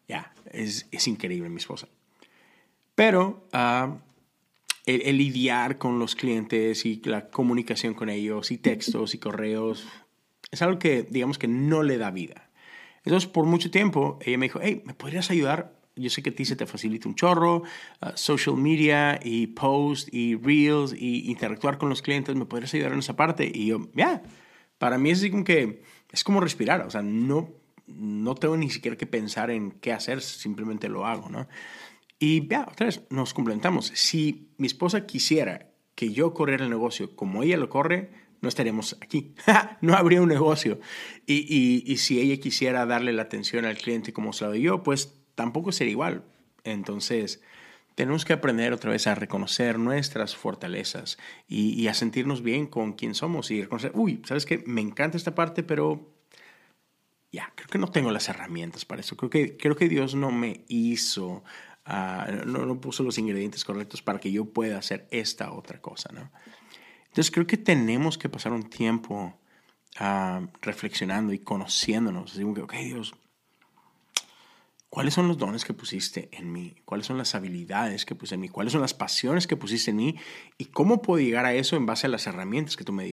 ya, 0.09 0.33
es, 0.51 0.89
es, 0.91 1.07
increíble 1.07 1.49
mi 1.49 1.57
esposa. 1.57 1.89
Pero 2.95 3.47
uh, 3.53 3.99
el, 4.97 5.19
lidiar 5.19 5.79
con 5.79 5.99
los 5.99 6.17
clientes 6.17 6.85
y 6.87 7.01
la 7.05 7.29
comunicación 7.29 7.95
con 7.95 8.09
ellos 8.09 8.51
y 8.51 8.59
textos 8.59 9.15
y 9.15 9.19
correos 9.19 9.87
es 10.51 10.63
algo 10.63 10.79
que 10.79 11.03
digamos 11.03 11.39
que 11.39 11.49
no 11.49 11.83
le 11.83 11.99
da 11.99 12.11
vida. 12.11 12.51
Entonces 13.05 13.29
por 13.29 13.47
mucho 13.47 13.71
tiempo 13.71 14.19
ella 14.23 14.39
me 14.39 14.47
dijo, 14.47 14.61
hey, 14.63 14.83
¿me 14.85 14.95
podrías 14.95 15.31
ayudar? 15.31 15.79
Yo 15.97 16.11
sé 16.11 16.23
que 16.23 16.31
a 16.31 16.35
ti 16.35 16.45
se 16.45 16.57
te 16.57 16.67
facilita 16.67 17.09
un 17.09 17.15
chorro, 17.15 17.59
uh, 17.59 18.07
social 18.15 18.57
media 18.57 19.21
y 19.23 19.49
post 19.49 20.09
y 20.13 20.37
reels 20.37 20.95
y 20.95 21.31
interactuar 21.31 21.79
con 21.79 21.89
los 21.89 22.03
clientes, 22.03 22.35
¿me 22.35 22.47
podrías 22.47 22.73
ayudar 22.75 22.93
en 22.93 23.01
esa 23.01 23.17
parte? 23.17 23.51
Y 23.53 23.67
yo, 23.67 23.89
ya, 23.95 24.23
para 24.79 24.99
mí 24.99 25.11
es 25.11 25.19
así 25.19 25.31
como 25.31 25.45
que 25.45 25.83
es 26.11 26.25
como 26.25 26.41
respirar, 26.41 26.83
o 26.83 26.91
sea, 26.91 27.03
no, 27.03 27.51
no 27.87 28.35
tengo 28.35 28.57
ni 28.57 28.71
siquiera 28.71 28.97
que 28.97 29.07
pensar 29.07 29.51
en 29.51 29.73
qué 29.73 29.93
hacer, 29.93 30.23
simplemente 30.23 30.89
lo 30.89 31.07
hago, 31.07 31.29
¿no? 31.29 31.49
Y 32.23 32.47
ya, 32.47 32.69
otra 32.71 32.87
vez, 32.87 33.03
nos 33.09 33.33
complementamos. 33.33 33.87
Si 33.95 34.53
mi 34.59 34.67
esposa 34.67 35.07
quisiera 35.07 35.71
que 35.95 36.13
yo 36.13 36.35
corriera 36.35 36.65
el 36.65 36.71
negocio 36.71 37.17
como 37.17 37.43
ella 37.43 37.57
lo 37.57 37.71
corre, 37.71 38.11
no 38.43 38.49
estaríamos 38.49 38.99
aquí. 39.01 39.35
no 39.81 39.95
habría 39.95 40.21
un 40.21 40.29
negocio. 40.29 40.81
Y, 41.27 41.47
y, 41.49 41.83
y, 41.91 41.97
si 41.97 42.21
ella 42.21 42.39
quisiera 42.39 42.85
darle 42.85 43.15
la 43.15 43.23
atención 43.23 43.65
al 43.65 43.79
cliente 43.79 44.13
como 44.13 44.35
se 44.35 44.45
lo 44.45 44.51
doy 44.51 44.61
yo, 44.61 44.83
pues 44.83 45.15
tampoco 45.35 45.73
sería 45.73 45.93
igual. 45.93 46.25
Entonces, 46.63 47.41
tenemos 47.95 48.27
que 48.27 48.35
aprender 48.35 48.75
otra 48.75 48.91
vez 48.91 49.07
a 49.07 49.15
reconocer 49.15 49.79
nuestras 49.79 50.37
fortalezas 50.37 51.17
y, 51.49 51.73
y, 51.73 51.89
a 51.89 51.95
sentirnos 51.95 52.43
bien 52.43 52.67
con 52.67 52.93
quien 52.93 53.15
somos 53.15 53.51
y 53.51 53.63
reconocer, 53.63 53.93
uy, 53.95 54.21
¿sabes 54.27 54.45
qué? 54.45 54.63
Me 54.67 54.83
encanta 54.83 55.17
esta 55.17 55.35
parte, 55.35 55.63
pero 55.63 56.15
ya, 57.33 57.53
creo 57.55 57.69
que 57.69 57.79
no 57.79 57.89
tengo 57.89 58.11
las 58.11 58.29
herramientas 58.29 58.85
para 58.85 59.01
eso. 59.01 59.17
Creo 59.17 59.31
que, 59.31 59.57
creo 59.57 59.77
que 59.77 59.89
Dios 59.89 60.15
no 60.15 60.31
me 60.31 60.65
hizo 60.69 61.45
No, 62.47 62.67
no, 62.67 62.81
puso 62.81 63.03
los 63.03 63.19
ingredientes 63.19 63.65
correctos 63.65 64.03
para 64.03 64.21
que 64.21 64.31
yo 64.31 64.45
pueda 64.45 64.79
hacer 64.79 65.09
esta 65.11 65.53
otra 65.53 65.81
cosa, 65.81 66.11
¿no? 66.13 66.31
Entonces 67.07 67.31
creo 67.31 67.47
que 67.47 67.57
tenemos 67.57 68.19
que 68.19 68.29
pasar 68.29 68.53
un 68.53 68.71
tiempo 68.71 69.37
uh, 70.01 70.47
reflexionando 70.61 71.33
y 71.33 71.41
conociéndonos. 71.41 72.37
Digo 72.37 72.55
que, 72.55 72.63
ok, 72.63 72.75
Dios, 72.75 73.15
¿cuáles 74.89 75.15
son 75.15 75.27
los 75.27 75.37
dones 75.37 75.65
que 75.65 75.75
pusiste 75.75 76.29
en 76.33 76.53
mí? 76.53 76.77
¿Cuáles 76.85 77.07
son 77.07 77.19
las 77.19 77.35
habilidades 77.35 78.05
que 78.05 78.15
puse 78.15 78.37
en 78.37 78.43
mí? 78.43 78.49
¿Cuáles 78.49 78.73
son 78.73 78.83
las 78.83 78.95
pasiones 78.95 79.49
que 79.49 79.57
pusiste 79.57 79.91
en 79.91 79.97
mí? 79.97 80.17
¿Y 80.59 80.67
cómo 80.67 81.03
puedo 81.03 81.21
llegar 81.21 81.47
a 81.47 81.55
eso 81.55 81.75
en 81.77 81.87
base 81.87 82.07
a 82.07 82.11
las 82.11 82.27
herramientas 82.29 82.77
que 82.77 82.85
tú 82.85 82.93
me 82.93 83.05
diste? 83.05 83.11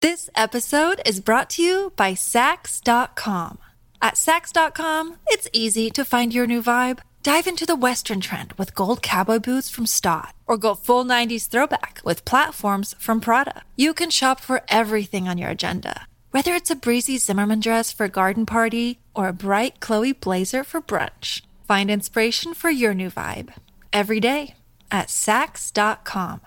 This 0.00 0.30
episode 0.34 1.02
is 1.06 1.22
brought 1.22 1.48
to 1.56 1.62
you 1.62 1.92
by 1.96 2.14
Sax.com. 2.14 3.58
At 4.00 4.16
Sax.com, 4.16 5.16
it's 5.28 5.48
easy 5.52 5.90
to 5.90 6.04
find 6.04 6.32
your 6.32 6.46
new 6.46 6.62
vibe. 6.62 7.00
Dive 7.24 7.46
into 7.46 7.64
the 7.64 7.74
Western 7.74 8.20
trend 8.20 8.52
with 8.58 8.74
gold 8.74 9.00
cowboy 9.00 9.38
boots 9.38 9.70
from 9.70 9.86
Stott, 9.86 10.34
or 10.46 10.58
go 10.58 10.74
full 10.74 11.06
90s 11.06 11.48
throwback 11.48 12.02
with 12.04 12.26
platforms 12.26 12.94
from 12.98 13.18
Prada. 13.18 13.62
You 13.76 13.94
can 13.94 14.10
shop 14.10 14.40
for 14.40 14.60
everything 14.68 15.26
on 15.26 15.38
your 15.38 15.48
agenda, 15.48 16.06
whether 16.32 16.52
it's 16.52 16.70
a 16.70 16.74
breezy 16.74 17.16
Zimmerman 17.16 17.60
dress 17.60 17.90
for 17.90 18.04
a 18.04 18.10
garden 18.10 18.44
party 18.44 18.98
or 19.14 19.28
a 19.28 19.32
bright 19.32 19.80
Chloe 19.80 20.12
blazer 20.12 20.62
for 20.62 20.82
brunch. 20.82 21.40
Find 21.66 21.90
inspiration 21.90 22.52
for 22.52 22.68
your 22.68 22.92
new 22.92 23.08
vibe 23.08 23.54
every 23.90 24.20
day 24.20 24.56
at 24.90 25.08
Sax.com. 25.08 26.42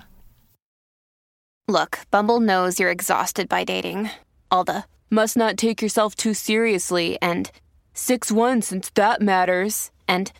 Look, 1.67 2.01
Bumble 2.11 2.39
knows 2.39 2.79
you're 2.79 2.91
exhausted 2.91 3.49
by 3.49 3.63
dating. 3.63 4.11
All 4.51 4.63
the 4.63 4.83
must 5.09 5.35
not 5.35 5.57
take 5.57 5.81
yourself 5.81 6.13
too 6.13 6.35
seriously 6.35 7.17
and 7.19 7.49
6 7.95 8.31
1 8.31 8.61
since 8.61 8.91
that 8.91 9.23
matters. 9.23 9.89
And 10.07 10.31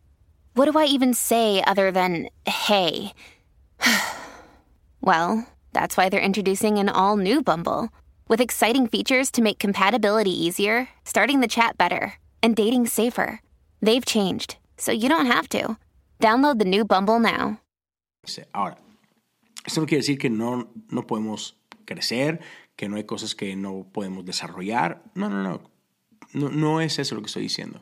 what 0.58 0.72
do 0.72 0.78
I 0.80 0.86
even 0.86 1.14
say 1.14 1.64
other 1.68 1.92
than 1.92 2.30
hey? 2.46 3.14
well, 5.02 5.46
that's 5.72 5.96
why 5.96 6.10
they're 6.10 6.20
introducing 6.20 6.80
an 6.80 6.90
all 6.90 7.16
new 7.16 7.44
Bumble 7.44 7.90
with 8.28 8.42
exciting 8.42 8.88
features 8.88 9.30
to 9.32 9.44
make 9.44 9.60
compatibility 9.60 10.32
easier, 10.32 10.90
starting 11.06 11.42
the 11.42 11.48
chat 11.48 11.78
better, 11.78 12.16
and 12.42 12.56
dating 12.56 12.88
safer. 12.88 13.40
They've 13.84 14.04
changed, 14.04 14.58
so 14.78 14.92
you 14.92 15.08
don't 15.10 15.28
have 15.28 15.48
to. 15.50 15.78
Download 16.20 16.58
the 16.58 16.66
new 16.66 16.84
Bumble 16.84 17.20
now. 17.20 17.62
Ahora, 18.52 18.78
esto 19.64 19.82
no 19.82 19.86
quiere 19.86 20.02
decir 20.02 20.18
que 20.18 20.32
no, 20.32 20.70
no 20.90 21.04
podemos 21.04 21.54
crecer, 21.86 22.40
que 22.76 22.90
no 22.90 22.98
hay 22.98 23.04
cosas 23.04 23.36
que 23.36 23.56
no 23.56 23.86
podemos 23.94 24.26
desarrollar. 24.26 25.04
No, 25.14 25.30
no, 25.30 25.44
no. 25.44 25.62
No, 26.34 26.50
no 26.50 26.82
es 26.82 26.98
eso 26.98 27.14
lo 27.16 27.22
que 27.22 27.28
estoy 27.28 27.44
diciendo. 27.44 27.80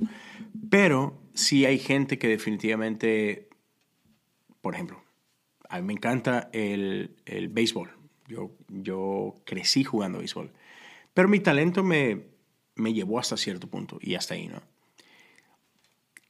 Pero 0.70 1.25
sí 1.36 1.66
hay 1.66 1.78
gente 1.78 2.18
que 2.18 2.28
definitivamente, 2.28 3.50
por 4.62 4.74
ejemplo, 4.74 5.04
a 5.70 5.80
mí 5.80 5.88
me 5.88 5.94
encanta 5.94 6.50
el, 6.54 7.16
el 7.26 7.50
béisbol. 7.50 7.92
Yo, 8.28 8.52
yo 8.70 9.36
crecí 9.46 9.84
jugando 9.84 10.20
béisbol. 10.20 10.52
Pero 11.14 11.28
mi 11.28 11.40
talento 11.40 11.84
me, 11.84 12.24
me 12.76 12.94
llevó 12.94 13.20
hasta 13.20 13.38
cierto 13.38 13.68
punto 13.68 14.00
y 14.02 14.16
hasta 14.16 14.34
ahí, 14.34 14.48
¿no? 14.48 14.62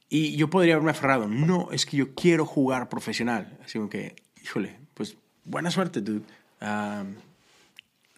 Y 0.08 0.36
yo 0.36 0.48
podría 0.48 0.74
haberme 0.74 0.92
aferrado, 0.92 1.26
no, 1.26 1.72
es 1.72 1.84
que 1.84 1.96
yo 1.96 2.14
quiero 2.14 2.46
jugar 2.46 2.88
profesional. 2.88 3.58
Así 3.64 3.78
que, 3.90 4.14
híjole, 4.42 4.78
pues 4.94 5.16
buena 5.44 5.70
suerte, 5.70 6.00
dude. 6.00 6.24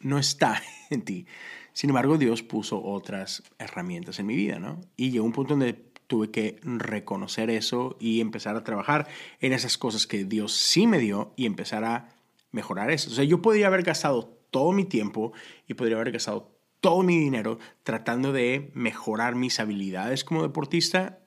no 0.01 0.19
está 0.19 0.63
en 0.91 1.03
ti. 1.03 1.27
Sin 1.73 1.91
embargo, 1.91 2.19
Dios 2.19 2.43
puso 2.43 2.83
otras 2.83 3.43
herramientas 3.59 4.19
en 4.19 4.27
mi 4.27 4.35
vida, 4.35 4.59
¿no? 4.59 4.81
Y 4.97 5.11
llegó 5.11 5.25
un 5.25 5.33
punto 5.33 5.55
donde 5.55 5.75
tuve 6.09 6.31
que 6.31 6.59
reconocer 6.63 7.51
eso 7.51 7.97
y 8.01 8.21
empezar 8.21 8.57
a 8.57 8.65
trabajar 8.65 9.07
en 9.41 9.53
esas 9.53 9.79
cosas 9.79 10.09
que 10.09 10.25
Dios 10.25 10.53
sí 10.55 10.89
me 10.89 10.99
dio 10.99 11.33
y 11.37 11.47
empezar 11.47 11.85
a 11.85 12.09
mejorar 12.51 12.91
eso. 12.91 13.11
O 13.11 13.13
sea, 13.13 13.25
yo 13.25 13.41
podría 13.41 13.69
haber 13.69 13.83
gastado 13.83 14.37
todo 14.51 14.73
mi 14.73 14.85
tiempo 14.85 15.33
y 15.69 15.75
podría 15.75 15.97
haber 15.97 16.11
gastado 16.11 16.51
todo 16.81 17.03
mi 17.03 17.19
dinero 17.19 17.59
tratando 17.83 18.33
de 18.33 18.71
mejorar 18.75 19.35
mis 19.35 19.61
habilidades 19.61 20.25
como 20.25 20.43
deportista 20.43 21.21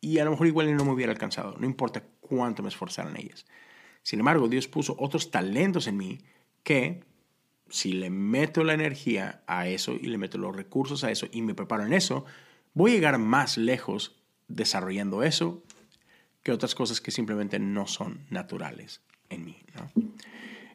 y 0.00 0.18
a 0.18 0.24
lo 0.24 0.30
mejor 0.30 0.46
igual 0.46 0.74
no 0.76 0.84
me 0.84 0.92
hubiera 0.92 1.12
alcanzado, 1.12 1.56
no 1.58 1.66
importa 1.66 2.04
cuánto 2.20 2.62
me 2.62 2.68
esforzara 2.70 3.10
en 3.10 3.18
ellas. 3.18 3.46
Sin 4.02 4.20
embargo, 4.20 4.48
Dios 4.48 4.68
puso 4.68 4.96
otros 4.98 5.30
talentos 5.30 5.86
en 5.86 5.96
mí 5.98 6.18
que 6.62 7.04
si 7.68 7.92
le 7.92 8.08
meto 8.08 8.64
la 8.64 8.72
energía 8.72 9.42
a 9.46 9.68
eso 9.68 9.92
y 9.92 10.06
le 10.06 10.16
meto 10.16 10.38
los 10.38 10.56
recursos 10.56 11.04
a 11.04 11.10
eso 11.10 11.26
y 11.30 11.42
me 11.42 11.54
preparo 11.54 11.84
en 11.84 11.92
eso, 11.92 12.24
voy 12.74 12.92
a 12.92 12.94
llegar 12.94 13.18
más 13.18 13.56
lejos 13.56 14.16
desarrollando 14.48 15.22
eso 15.22 15.62
que 16.42 16.52
otras 16.52 16.74
cosas 16.74 17.00
que 17.00 17.10
simplemente 17.10 17.58
no 17.58 17.86
son 17.86 18.26
naturales 18.30 19.02
en 19.28 19.44
mí. 19.44 19.58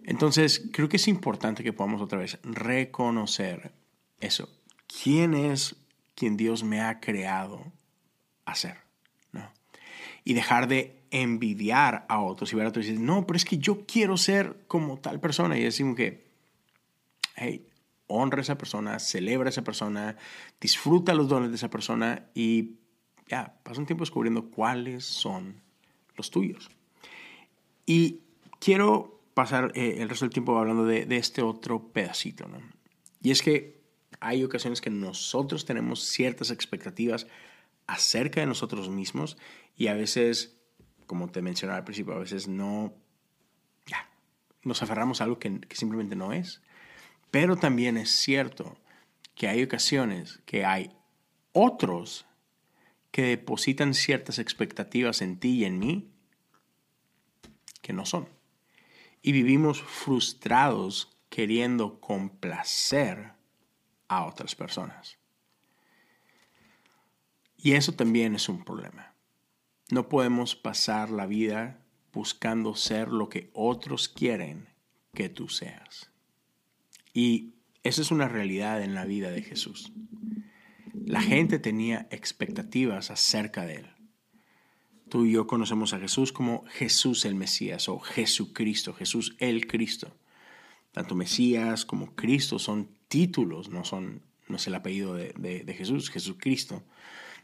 Entonces, 0.03 0.69
creo 0.71 0.89
que 0.89 0.97
es 0.97 1.07
importante 1.07 1.63
que 1.63 1.73
podamos 1.73 2.01
otra 2.01 2.19
vez 2.19 2.37
reconocer 2.43 3.71
eso. 4.19 4.49
¿Quién 5.01 5.33
es 5.33 5.75
quien 6.15 6.37
Dios 6.37 6.63
me 6.63 6.81
ha 6.81 6.99
creado 6.99 7.71
a 8.45 8.55
ser? 8.55 8.77
Y 10.25 10.35
dejar 10.35 10.69
de 10.69 11.03
envidiar 11.11 12.05
a 12.07 12.21
otros 12.21 12.53
y 12.53 12.55
ver 12.55 12.65
a 12.65 12.69
otros 12.69 12.85
y 12.85 12.91
decir, 12.91 13.03
no, 13.05 13.27
pero 13.27 13.35
es 13.35 13.43
que 13.43 13.57
yo 13.57 13.85
quiero 13.85 14.15
ser 14.15 14.63
como 14.67 14.99
tal 14.99 15.19
persona. 15.19 15.57
Y 15.57 15.63
decimos 15.63 15.97
que, 15.97 16.25
hey, 17.35 17.67
honra 18.13 18.39
a 18.39 18.41
esa 18.41 18.57
persona, 18.57 18.99
celebra 18.99 19.47
a 19.47 19.51
esa 19.51 19.63
persona, 19.63 20.15
disfruta 20.59 21.13
los 21.13 21.27
dones 21.27 21.49
de 21.49 21.55
esa 21.55 21.69
persona 21.69 22.29
y 22.33 22.75
ya, 23.27 23.59
pasa 23.63 23.79
un 23.79 23.85
tiempo 23.85 24.03
descubriendo 24.03 24.49
cuáles 24.49 25.05
son 25.05 25.61
los 26.15 26.29
tuyos. 26.31 26.69
Y 27.85 28.21
quiero 28.59 29.21
pasar 29.33 29.71
eh, 29.75 29.97
el 29.99 30.09
resto 30.09 30.25
del 30.25 30.33
tiempo 30.33 30.57
hablando 30.57 30.85
de, 30.85 31.07
este 31.17 31.41
otro 31.41 31.91
pedacito, 31.91 32.47
¿no? 32.47 32.59
Y 33.21 33.31
es 33.31 33.41
que 33.41 33.81
hay 34.19 34.43
ocasiones 34.43 34.81
que 34.81 34.89
nosotros 34.89 35.65
tenemos 35.65 36.03
ciertas 36.03 36.51
expectativas 36.51 37.27
acerca 37.87 38.41
de 38.41 38.47
nosotros 38.47 38.89
mismos 38.89 39.37
y 39.75 39.87
a 39.87 39.93
veces, 39.93 40.57
como 41.07 41.29
te 41.29 41.41
mencionaba 41.41 41.79
al 41.79 41.83
principio, 41.83 42.13
a 42.13 42.19
veces 42.19 42.47
no, 42.47 42.93
ya, 43.85 44.09
nos 44.61 44.81
aferramos 44.83 45.19
a 45.19 45.25
algo 45.25 45.39
que 45.39 45.59
simplemente 45.71 46.15
no 46.15 46.33
es. 46.33 46.61
Pero 47.33 47.55
también 47.55 47.97
es 47.97 48.11
cierto 48.11 48.77
que 49.33 49.47
hay 49.47 49.63
ocasiones 49.63 50.39
que 50.45 50.65
hay 50.65 50.95
otros 51.51 52.27
que 53.09 53.23
depositan 53.23 53.95
ciertas 53.95 54.37
expectativas 54.37 55.23
en 55.23 55.39
ti 55.39 55.61
y 55.61 55.65
en 55.65 55.79
mí 55.79 56.11
que 57.81 57.91
no 57.91 58.05
son. 58.05 58.29
Y 59.23 59.31
vivimos 59.31 59.81
frustrados 59.81 61.17
queriendo 61.29 61.99
complacer 61.99 63.31
a 64.09 64.25
otras 64.25 64.53
personas. 64.53 65.17
Y 67.57 67.71
eso 67.71 67.93
también 67.93 68.35
es 68.35 68.47
un 68.47 68.63
problema. 68.63 69.15
No 69.89 70.07
podemos 70.07 70.55
pasar 70.55 71.09
la 71.09 71.25
vida 71.25 71.83
buscando 72.11 72.75
ser 72.75 73.07
lo 73.07 73.27
que 73.27 73.49
otros 73.55 74.07
quieren 74.07 74.69
que 75.15 75.29
tú 75.29 75.49
seas. 75.49 76.12
Y 77.13 77.53
eso 77.83 78.01
es 78.01 78.11
una 78.11 78.27
realidad 78.27 78.81
en 78.81 78.95
la 78.95 79.05
vida 79.05 79.29
de 79.29 79.41
Jesús. 79.41 79.91
La 81.05 81.21
gente 81.21 81.59
tenía 81.59 82.07
expectativas 82.11 83.11
acerca 83.11 83.65
de 83.65 83.75
él. 83.75 83.89
Tú 85.09 85.25
y 85.25 85.33
yo 85.33 85.45
conocemos 85.45 85.93
a 85.93 85.99
Jesús 85.99 86.31
como 86.31 86.65
Jesús 86.65 87.25
el 87.25 87.35
Mesías 87.35 87.87
o 87.87 87.99
Jesucristo, 87.99 88.93
Jesús 88.93 89.35
el 89.39 89.67
Cristo. 89.67 90.15
Tanto 90.91 91.13
Mesías 91.13 91.85
como 91.85 92.15
Cristo 92.15 92.57
son 92.57 92.89
títulos, 93.07 93.69
no, 93.69 93.83
son, 93.83 94.21
no 94.47 94.55
es 94.55 94.65
el 94.65 94.75
apellido 94.75 95.13
de, 95.13 95.33
de 95.33 95.73
Jesús, 95.73 96.09
Jesucristo. 96.09 96.83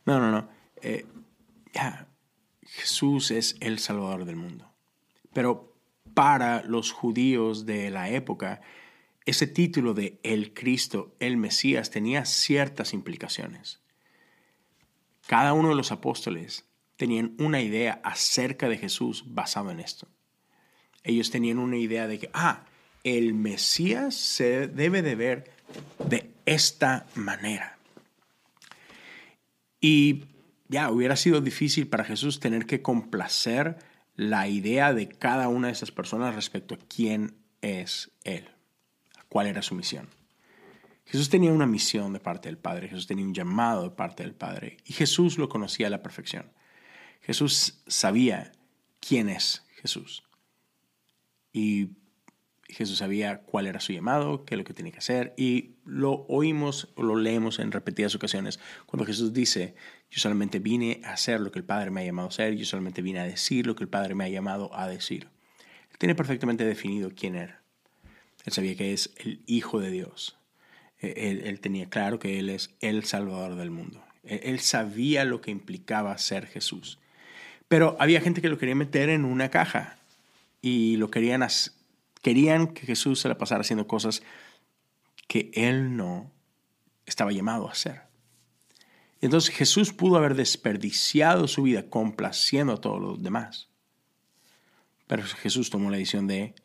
No, 0.06 0.20
no, 0.20 0.32
no. 0.32 0.50
Eh, 0.82 1.06
Jesús 2.64 3.32
es 3.32 3.56
el 3.60 3.80
Salvador 3.80 4.26
del 4.26 4.36
mundo. 4.36 4.72
Pero 5.34 5.76
para 6.14 6.64
los 6.64 6.92
judíos 6.92 7.66
de 7.66 7.90
la 7.90 8.10
época, 8.10 8.62
ese 9.30 9.48
título 9.48 9.94
de 9.94 10.20
el 10.24 10.54
Cristo, 10.54 11.16
el 11.20 11.38
Mesías, 11.38 11.90
tenía 11.90 12.26
ciertas 12.26 12.94
implicaciones. 12.94 13.80
Cada 15.28 15.54
uno 15.54 15.70
de 15.70 15.76
los 15.76 15.92
apóstoles 15.92 16.66
tenían 16.98 17.36
una 17.40 17.62
idea 17.62 18.02
acerca 18.04 18.68
de 18.68 18.78
Jesús 18.78 19.24
basado 19.28 19.72
en 19.72 19.80
esto. 19.80 20.08
Ellos 21.04 21.32
tenían 21.32 21.60
una 21.60 21.78
idea 21.78 22.08
de 22.08 22.20
que, 22.20 22.30
ah, 22.34 22.66
el 23.04 23.34
Mesías 23.34 24.16
se 24.16 24.68
debe 24.68 25.02
de 25.02 25.16
ver 25.16 25.52
de 26.10 26.32
esta 26.46 27.06
manera. 27.16 27.78
Y 29.80 30.26
ya 30.68 30.92
hubiera 30.92 31.16
sido 31.16 31.42
difícil 31.42 31.88
para 31.88 32.04
Jesús 32.04 32.40
tener 32.40 32.66
que 32.66 32.82
complacer 32.82 33.78
la 34.16 34.48
idea 34.48 34.94
de 34.94 35.08
cada 35.08 35.48
una 35.48 35.68
de 35.68 35.74
esas 35.74 35.92
personas 35.92 36.36
respecto 36.36 36.76
a 36.76 36.80
quién 36.94 37.36
es 37.62 38.12
Él, 38.24 38.50
cuál 39.30 39.48
era 39.48 39.62
su 39.62 39.76
misión. 39.76 40.10
Jesús 41.06 41.30
tenía 41.30 41.54
una 41.54 41.66
misión 41.66 42.14
de 42.14 42.20
parte 42.20 42.50
del 42.50 42.58
Padre, 42.58 42.90
Jesús 42.90 43.08
tenía 43.08 43.26
un 43.26 43.34
llamado 43.34 43.84
de 43.84 43.90
parte 43.92 44.24
del 44.24 44.36
Padre 44.36 44.78
y 44.86 44.94
Jesús 44.94 45.38
lo 45.38 45.50
conocía 45.50 45.88
a 45.88 45.90
la 45.90 46.04
perfección. 46.04 46.52
Jesús 47.22 47.82
sabía 47.88 48.52
quién 49.00 49.30
es 49.30 49.64
Jesús. 49.82 50.24
Y 51.52 51.90
Jesús 52.68 53.00
sabía 53.00 53.42
cuál 53.42 53.66
era 53.66 53.80
su 53.80 53.92
llamado, 53.92 54.46
qué 54.46 54.54
es 54.54 54.60
lo 54.60 54.64
que 54.64 54.76
tenía 54.76 54.92
que 54.92 55.00
hacer, 55.00 55.34
y 55.36 55.78
lo 55.86 56.26
oímos 56.28 56.90
o 56.96 57.02
lo 57.02 57.16
leemos 57.16 57.58
en 57.58 57.72
repetidas 57.72 58.14
ocasiones 58.14 58.60
cuando 58.86 59.06
Jesús 59.06 59.34
dice, 59.34 59.74
yo 60.12 60.20
solamente 60.20 60.60
vine 60.60 61.02
a 61.04 61.14
hacer 61.14 61.40
lo 61.42 61.52
que 61.52 61.58
el 61.58 61.66
Padre 61.66 61.90
me 61.90 62.02
ha 62.02 62.06
llamado 62.06 62.28
a 62.28 62.30
hacer, 62.30 62.56
yo 62.56 62.66
solamente 62.66 63.02
vine 63.02 63.20
a 63.20 63.24
decir 63.24 63.66
lo 63.66 63.76
que 63.76 63.84
el 63.84 63.90
Padre 63.90 64.14
me 64.14 64.26
ha 64.26 64.30
llamado 64.30 64.70
a 64.76 64.88
decir. 64.88 65.30
Él 65.92 65.98
tiene 65.98 66.14
perfectamente 66.14 66.64
definido 66.64 67.12
quién 67.16 67.36
era. 67.36 67.59
Él 68.46 68.54
sabía 68.54 68.76
que 68.76 68.94
es 68.94 69.12
el 69.18 69.42
Hijo 69.46 69.80
de 69.80 69.92
Dios. 69.92 70.38
E-, 71.02 71.42
él, 71.46 71.60
tenía 71.60 71.90
claro 71.90 72.20
que 72.20 72.40
Él 72.40 72.50
es 72.50 72.76
el 72.82 73.04
Salvador 73.06 73.56
del 73.56 73.72
mundo. 73.72 74.04
Él, 74.24 74.40
él 74.44 74.60
sabía 74.60 75.26
lo 75.26 75.42
que 75.42 75.52
implicaba 75.52 76.18
ser 76.18 76.46
Jesús. 76.48 77.00
Pero 77.68 77.96
había 78.00 78.22
gente 78.22 78.42
que 78.42 78.50
lo 78.50 78.58
quería 78.58 78.76
meter 78.76 79.10
en 79.10 79.26
una 79.26 79.50
caja 79.50 80.00
y 80.62 80.98
lo 80.98 81.10
querían 81.10 81.48
Querían 82.22 82.68
que 82.74 82.86
Jesús 82.86 83.22
se 83.22 83.30
la 83.30 83.38
pasara 83.38 83.62
haciendo 83.62 83.88
cosas 83.88 84.24
que 85.28 85.52
él 85.54 85.96
no 85.96 86.30
estaba 87.06 87.32
llamado 87.32 87.70
a 87.70 87.72
hacer. 87.72 88.02
Entonces 89.22 89.54
Jesús 89.56 89.94
pudo 89.94 90.18
haber 90.18 90.36
desperdiciado 90.36 91.48
su 91.48 91.64
vida 91.64 91.90
complaciendo 91.90 92.74
a 92.74 92.82
todos 92.82 93.02
los 93.02 93.24
demás. 93.24 93.70
Pero 95.08 95.24
Jesús 95.24 95.70
tomó 95.70 95.90
la 95.90 95.98
decisión 95.98 96.28
de 96.28 96.56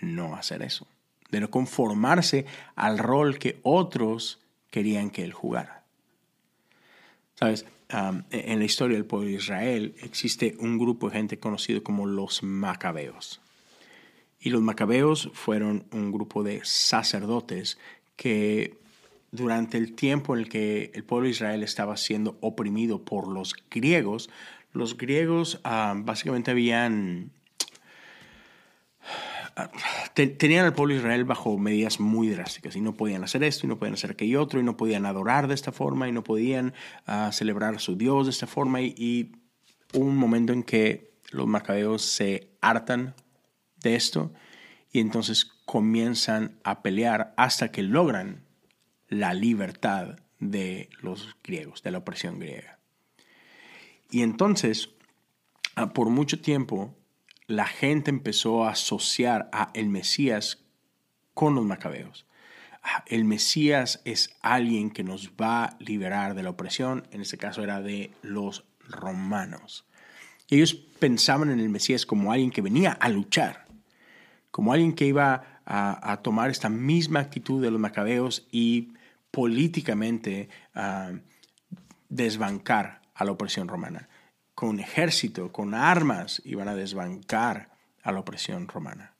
no 0.00 0.36
hacer 0.36 0.62
eso, 0.62 0.86
de 1.30 1.40
no 1.40 1.50
conformarse 1.50 2.46
al 2.74 2.98
rol 2.98 3.38
que 3.38 3.60
otros 3.62 4.40
querían 4.70 5.10
que 5.10 5.24
él 5.24 5.32
jugara. 5.32 5.84
Sabes, 7.34 7.66
en 7.90 8.58
la 8.58 8.64
historia 8.64 8.96
del 8.96 9.06
pueblo 9.06 9.28
de 9.28 9.34
Israel 9.34 9.94
existe 10.02 10.56
un 10.58 10.78
grupo 10.78 11.08
de 11.08 11.16
gente 11.16 11.38
conocido 11.38 11.82
como 11.82 12.06
los 12.06 12.42
macabeos. 12.42 13.40
Y 14.40 14.50
los 14.50 14.62
macabeos 14.62 15.30
fueron 15.32 15.86
un 15.90 16.12
grupo 16.12 16.42
de 16.42 16.60
sacerdotes 16.64 17.78
que 18.16 18.76
durante 19.30 19.78
el 19.78 19.94
tiempo 19.94 20.34
en 20.34 20.40
el 20.40 20.48
que 20.48 20.90
el 20.94 21.04
pueblo 21.04 21.24
de 21.24 21.30
Israel 21.32 21.62
estaba 21.62 21.96
siendo 21.96 22.38
oprimido 22.40 23.02
por 23.02 23.28
los 23.28 23.54
griegos, 23.70 24.30
los 24.72 24.96
griegos 24.96 25.60
básicamente 25.62 26.50
habían 26.50 27.30
tenían 30.14 30.64
al 30.64 30.74
pueblo 30.74 30.94
de 30.94 31.00
Israel 31.00 31.24
bajo 31.24 31.58
medidas 31.58 32.00
muy 32.00 32.28
drásticas 32.28 32.76
y 32.76 32.80
no 32.80 32.94
podían 32.94 33.24
hacer 33.24 33.42
esto 33.42 33.66
y 33.66 33.68
no 33.68 33.78
podían 33.78 33.94
hacer 33.94 34.12
aquello 34.12 34.42
otro 34.42 34.60
y 34.60 34.62
no 34.62 34.76
podían 34.76 35.06
adorar 35.06 35.48
de 35.48 35.54
esta 35.54 35.72
forma 35.72 36.08
y 36.08 36.12
no 36.12 36.22
podían 36.24 36.74
ah, 37.06 37.30
celebrar 37.32 37.74
a 37.74 37.78
su 37.78 37.96
Dios 37.96 38.26
de 38.26 38.30
esta 38.30 38.46
forma 38.46 38.80
y, 38.80 39.32
un 39.94 40.16
momento 40.18 40.52
en 40.52 40.62
que 40.62 41.14
los 41.30 41.46
macabeos 41.46 42.02
se 42.02 42.50
hartan 42.60 43.14
de 43.80 43.94
esto 43.94 44.34
y 44.92 45.00
entonces 45.00 45.46
comienzan 45.64 46.58
a 46.62 46.82
pelear 46.82 47.32
hasta 47.38 47.70
que 47.70 47.82
logran 47.82 48.44
la 49.08 49.32
libertad 49.32 50.18
de 50.40 50.90
los 51.00 51.36
griegos, 51.42 51.82
de 51.82 51.90
la 51.90 51.98
opresión 51.98 52.38
griega. 52.38 52.78
Y 54.10 54.20
entonces, 54.20 54.90
ah, 55.74 55.94
por 55.94 56.10
mucho 56.10 56.38
tiempo, 56.40 56.94
la 57.48 57.66
gente 57.66 58.10
empezó 58.10 58.64
a 58.64 58.72
asociar 58.72 59.48
a 59.52 59.70
el 59.72 59.88
Mesías 59.88 60.58
con 61.32 61.54
los 61.54 61.64
macabeos. 61.64 62.26
Ah, 62.82 63.02
el 63.06 63.24
Mesías 63.24 64.02
es 64.04 64.36
alguien 64.42 64.90
que 64.90 65.02
nos 65.02 65.30
va 65.30 65.64
a 65.64 65.76
liberar 65.80 66.34
de 66.34 66.42
la 66.42 66.50
opresión, 66.50 67.08
en 67.10 67.22
este 67.22 67.38
caso 67.38 67.62
era 67.62 67.80
de 67.80 68.12
los 68.22 68.64
romanos. 68.86 69.86
Ellos 70.50 70.74
pensaban 70.74 71.50
en 71.50 71.58
el 71.58 71.70
Mesías 71.70 72.04
como 72.04 72.32
alguien 72.32 72.50
que 72.50 72.60
venía 72.60 72.92
a 72.92 73.08
luchar, 73.08 73.64
como 74.50 74.74
alguien 74.74 74.92
que 74.92 75.06
iba 75.06 75.60
a, 75.64 76.20
tomar 76.22 76.50
esta 76.50 76.68
misma 76.68 77.20
actitud 77.20 77.62
de 77.62 77.70
los 77.70 77.80
macabeos 77.80 78.46
y 78.50 78.92
políticamente 79.30 80.48
ah, 80.74 81.12
desbancar 82.08 83.02
a 83.14 83.24
la 83.24 83.32
opresión 83.32 83.68
romana 83.68 84.08
con 84.58 84.80
ejército, 84.80 85.52
con 85.52 85.72
armas, 85.72 86.42
iban 86.44 86.66
a 86.66 86.74
desbancar 86.74 87.70
a 88.02 88.10
la 88.10 88.18
opresión 88.18 88.66
romana. 88.66 89.14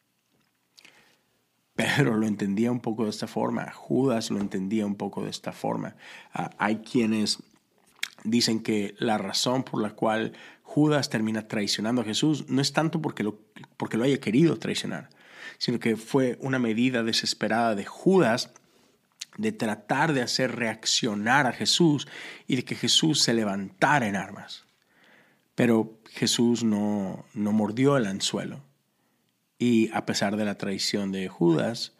Pedro 1.76 2.16
lo 2.16 2.26
entendía 2.26 2.72
un 2.72 2.80
poco 2.80 3.04
de 3.04 3.10
esta 3.10 3.28
forma, 3.28 3.70
Judas 3.70 4.32
lo 4.32 4.40
entendía 4.40 4.84
un 4.84 4.96
poco 4.96 5.22
de 5.22 5.30
esta 5.30 5.52
forma. 5.52 5.94
Ah, 6.34 6.50
hay 6.58 6.78
quienes 6.78 7.38
dicen 8.24 8.64
que 8.64 8.96
la 8.98 9.16
razón 9.16 9.62
por 9.62 9.80
la 9.80 9.90
cual 9.90 10.32
Judas 10.64 11.08
termina 11.08 11.46
traicionando 11.46 12.02
a 12.02 12.04
Jesús 12.04 12.48
no 12.48 12.60
es 12.60 12.72
tanto 12.72 13.00
porque 13.00 13.32
porque 13.76 13.96
lo 13.96 14.02
haya 14.02 14.18
querido 14.18 14.58
traicionar, 14.58 15.08
sino 15.58 15.78
que 15.78 15.96
fue 15.96 16.36
una 16.40 16.58
medida 16.58 17.04
desesperada 17.04 17.76
de 17.76 17.84
Judas 17.84 18.50
de 19.36 19.52
tratar 19.52 20.14
de 20.14 20.22
hacer 20.22 20.56
reaccionar 20.56 21.46
a 21.46 21.52
Jesús 21.52 22.08
y 22.48 22.56
de 22.56 22.64
que 22.64 22.74
Jesús 22.74 23.22
se 23.22 23.34
levantara 23.34 24.08
en 24.08 24.16
armas. 24.16 24.66
Pero 25.58 25.98
Jesús 26.10 26.62
no, 26.62 27.24
no 27.34 27.50
mordió 27.50 27.96
el 27.96 28.06
anzuelo. 28.06 28.62
Y 29.58 29.90
a 29.92 30.06
pesar 30.06 30.36
de 30.36 30.44
la 30.44 30.56
traición 30.56 31.10
de 31.10 31.26
Judas, 31.26 31.96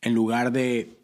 en 0.00 0.14
lugar 0.14 0.50
de 0.50 0.98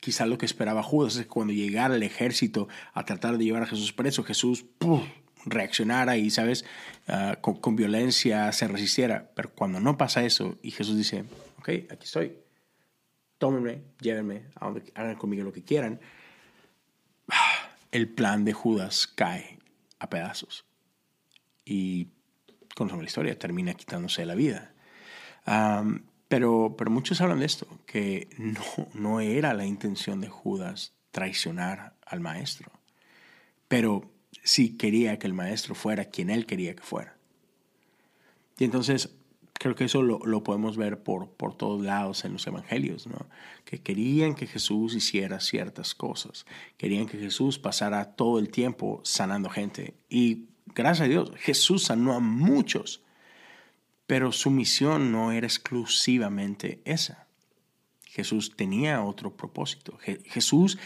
quizá 0.00 0.24
lo 0.24 0.38
que 0.38 0.46
esperaba 0.46 0.82
Judas 0.82 1.16
es 1.16 1.22
que 1.24 1.28
cuando 1.28 1.52
llegara 1.52 1.94
el 1.94 2.02
ejército 2.02 2.68
a 2.94 3.04
tratar 3.04 3.36
de 3.36 3.44
llevar 3.44 3.64
a 3.64 3.66
Jesús 3.66 3.92
preso, 3.92 4.24
Jesús 4.24 4.64
reaccionara 5.44 6.16
y, 6.16 6.30
¿sabes?, 6.30 6.64
ah, 7.06 7.36
con, 7.42 7.76
violencia 7.76 8.50
se 8.52 8.66
resistiera. 8.66 9.30
Pero 9.34 9.52
cuando 9.52 9.78
no 9.78 9.98
pasa 9.98 10.24
eso 10.24 10.56
y 10.62 10.70
Jesús 10.70 10.96
dice, 10.96 11.26
ok, 11.58 11.68
aquí 11.90 12.04
estoy, 12.04 12.38
tómenme, 13.36 13.82
llévenme, 14.00 14.46
hagan 14.94 15.16
conmigo 15.16 15.44
lo 15.44 15.52
que 15.52 15.64
quieran, 15.64 16.00
el 17.92 18.08
plan 18.08 18.46
de 18.46 18.54
Judas 18.54 19.06
cae 19.06 19.58
a 19.98 20.08
pedazos 20.08 20.64
y 21.66 22.08
conocemos 22.74 23.02
la 23.02 23.08
historia, 23.08 23.38
termina 23.38 23.74
quitándose 23.74 24.24
la 24.24 24.34
vida. 24.34 24.72
pero, 26.28 26.74
pero 26.78 26.90
muchos 26.90 27.20
hablan 27.20 27.40
de 27.40 27.46
esto, 27.46 27.66
que 27.84 28.28
no, 28.38 28.62
no 28.94 29.20
era 29.20 29.52
la 29.52 29.66
intención 29.66 30.22
de 30.22 30.28
Judas 30.28 30.94
traicionar 31.10 31.94
al 32.06 32.20
maestro, 32.20 32.70
pero 33.68 34.10
sí 34.42 34.76
quería 34.76 35.18
que 35.18 35.26
el 35.26 35.34
maestro 35.34 35.74
fuera 35.74 36.06
quien 36.06 36.30
él 36.30 36.46
quería 36.46 36.74
que 36.76 36.82
fuera. 36.82 37.16
Y 38.58 38.64
entonces 38.64 39.16
creo 39.54 39.74
que 39.74 39.84
eso 39.84 40.02
lo, 40.02 40.20
lo, 40.24 40.42
podemos 40.42 40.76
ver 40.76 41.02
por, 41.02 41.30
por 41.30 41.56
todos 41.56 41.82
lados 41.82 42.24
en 42.24 42.32
los 42.32 42.46
evangelios, 42.46 43.06
¿no? 43.06 43.26
que 43.64 43.80
querían 43.80 44.34
que 44.34 44.46
Jesús 44.46 44.94
hiciera 44.94 45.40
ciertas 45.40 45.94
cosas, 45.94 46.46
querían 46.76 47.06
que 47.06 47.18
Jesús 47.18 47.58
pasara 47.58 48.04
todo 48.16 48.38
el 48.38 48.50
tiempo 48.50 49.00
sanando 49.02 49.48
gente. 49.48 49.94
Y 50.08 50.46
gracias 50.82 51.06
a 51.06 51.08
Dios, 51.08 51.32
Jesús 51.38 51.84
sanó 51.84 52.14
a 52.14 52.20
muchos, 52.20 53.02
pero 54.06 54.30
su 54.30 54.50
misión 54.50 55.10
no 55.10 55.32
era 55.32 55.46
exclusivamente 55.46 56.80
esa. 56.84 57.26
Jesús 58.04 58.54
tenía 58.56 59.02
otro 59.02 59.36
propósito. 59.36 59.98
Jesús 60.26 60.78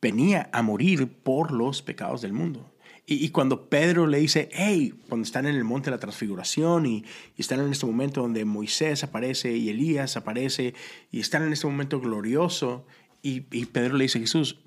venía 0.00 0.50
a 0.52 0.62
morir 0.62 1.08
por 1.08 1.52
los 1.52 1.82
pecados 1.82 2.20
del 2.20 2.32
mundo. 2.32 2.72
Y, 3.04 3.30
cuando 3.30 3.68
Pedro 3.68 4.06
le 4.06 4.18
dice, 4.18 4.48
hey, 4.52 4.94
cuando 5.08 5.24
están 5.24 5.46
en 5.46 5.56
el 5.56 5.64
monte 5.64 5.86
de 5.86 5.96
la 5.96 6.00
transfiguración 6.00 6.86
y, 6.86 7.04
están 7.36 7.60
en 7.60 7.72
este 7.72 7.84
momento 7.84 8.22
donde 8.22 8.44
Moisés 8.44 9.02
aparece 9.02 9.56
y 9.56 9.70
Elías 9.70 10.16
aparece 10.16 10.74
y 11.10 11.18
están 11.18 11.42
en 11.42 11.52
este 11.52 11.66
momento 11.66 12.00
glorioso, 12.00 12.86
y, 13.20 13.40
Pedro 13.40 13.96
le 13.96 14.04
dice 14.04 14.18
a 14.18 14.20
Jesús, 14.20 14.60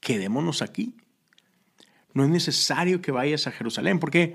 quedémonos 0.00 0.60
aquí. 0.60 0.94
No 2.18 2.24
es 2.24 2.30
necesario 2.30 3.00
que 3.00 3.12
vayas 3.12 3.46
a 3.46 3.52
Jerusalén, 3.52 4.00
porque 4.00 4.34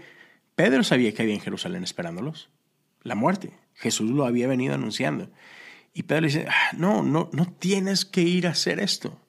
Pedro 0.56 0.86
sabía 0.86 1.13
que 1.13 1.22
había 1.22 1.34
en 1.34 1.41
Jerusalén 1.41 1.84
esperándolos. 1.84 2.50
La 3.02 3.13
muerte. 3.13 3.60
Jesús 3.74 4.10
lo 4.10 4.26
había 4.26 4.48
venido 4.48 4.74
anunciando. 4.74 5.30
Y 5.93 6.04
Pedro 6.04 6.22
le 6.22 6.28
dice, 6.28 6.46
ah, 6.48 6.72
no, 6.78 7.04
no, 7.04 7.30
no 7.34 7.46
tienes 7.60 8.06
que 8.06 8.22
ir 8.22 8.48
a 8.48 8.52
hacer 8.52 8.80
esto. 8.80 9.19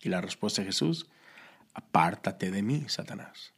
Y 0.00 0.08
la 0.08 0.20
respuesta 0.20 0.62
de 0.62 0.66
Jesús, 0.66 1.08
apártate 1.74 2.52
de 2.52 2.62
mí, 2.62 2.84
Satanás. 2.86 3.54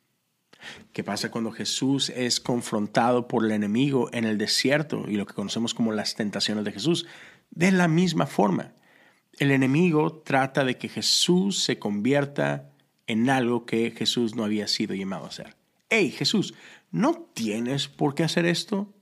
¿Qué 0.95 1.05
pasa 1.05 1.31
cuando 1.31 1.53
Jesús 1.53 2.09
es 2.09 2.41
confrontado 2.41 3.29
por 3.29 3.45
el 3.45 3.51
enemigo 3.51 4.09
en 4.15 4.25
el 4.25 4.39
desierto 4.39 5.05
y 5.09 5.17
lo 5.17 5.27
que 5.27 5.35
conocemos 5.35 5.75
como 5.75 5.93
las 5.93 6.15
tentaciones 6.15 6.65
de 6.65 6.73
Jesús? 6.73 7.05
De 7.51 7.71
la 7.71 7.87
misma 7.87 8.25
forma, 8.25 8.73
el 9.39 9.51
enemigo 9.51 10.23
trata 10.25 10.65
de 10.65 10.79
que 10.79 10.89
Jesús 10.89 11.63
se 11.63 11.79
convierta 11.79 12.71
en 13.09 13.29
algo 13.31 13.67
que 13.67 13.91
Jesús 13.91 14.37
no 14.37 14.45
había 14.45 14.69
sido 14.69 14.95
llamado 14.95 15.25
a 15.25 15.29
hacer. 15.29 15.57
Hey, 15.91 16.11
Jesús, 16.11 16.55
¿no 16.93 17.15
tienes 17.35 17.89
por 17.89 18.15
qué 18.15 18.23
hacer 18.23 18.47
esto? 18.47 18.95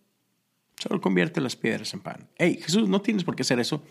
Solo 0.76 1.00
convierte 1.00 1.40
las 1.40 1.56
piedras 1.56 1.92
en 1.92 2.00
pan. 2.00 2.28
Hey, 2.38 2.58
Jesús, 2.62 2.88
¿no 2.88 3.02
tienes 3.02 3.24
por 3.24 3.34
qué 3.34 3.42
hacer 3.42 3.58
eso? 3.58 3.82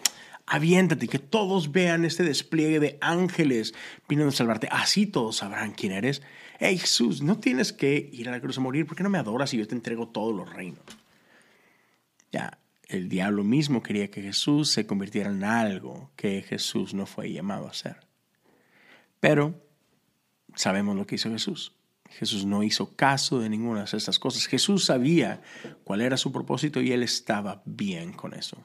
Aviéntate, 0.47 1.07
que 1.07 1.19
todos 1.19 1.71
vean 1.71 2.05
este 2.05 2.23
despliegue 2.23 2.79
de 2.79 2.97
ángeles 3.01 3.73
viniendo 4.07 4.29
a 4.29 4.35
salvarte. 4.35 4.69
Así 4.71 5.05
todos 5.05 5.37
sabrán 5.37 5.73
quién 5.73 5.91
eres. 5.91 6.21
Hey, 6.59 6.77
Jesús, 6.77 7.21
no 7.21 7.39
tienes 7.39 7.73
que 7.73 8.09
ir 8.13 8.29
a 8.29 8.31
la 8.31 8.39
cruz 8.39 8.57
a 8.57 8.61
morir. 8.61 8.85
¿Por 8.85 8.95
qué 8.95 9.03
no 9.03 9.09
me 9.09 9.17
adoras 9.17 9.53
y 9.53 9.57
yo 9.57 9.67
te 9.67 9.75
entrego 9.75 10.07
todos 10.07 10.33
los 10.33 10.51
reinos? 10.53 10.85
Ya, 12.31 12.59
el 12.87 13.09
diablo 13.09 13.43
mismo 13.43 13.83
quería 13.83 14.09
que 14.11 14.21
Jesús 14.21 14.69
se 14.69 14.85
convirtiera 14.85 15.29
en 15.29 15.43
algo 15.43 16.11
que 16.15 16.43
Jesús 16.43 16.93
no 16.93 17.05
fue 17.05 17.33
llamado 17.33 17.67
a 17.67 17.71
hacer. 17.71 17.97
Pero 19.19 19.64
sabemos 20.55 20.95
lo 20.95 21.05
que 21.05 21.15
hizo 21.15 21.29
Jesús. 21.29 21.73
Jesús 22.09 22.45
no 22.45 22.63
hizo 22.63 22.95
caso 22.95 23.39
de 23.39 23.49
ninguna 23.49 23.83
de 23.83 23.97
estas 23.97 24.19
cosas. 24.19 24.45
Jesús 24.47 24.85
sabía 24.85 25.41
cuál 25.83 26.01
era 26.01 26.17
su 26.17 26.31
propósito 26.31 26.81
y 26.81 26.91
él 26.91 27.03
estaba 27.03 27.61
bien 27.65 28.13
con 28.13 28.33
eso. 28.33 28.57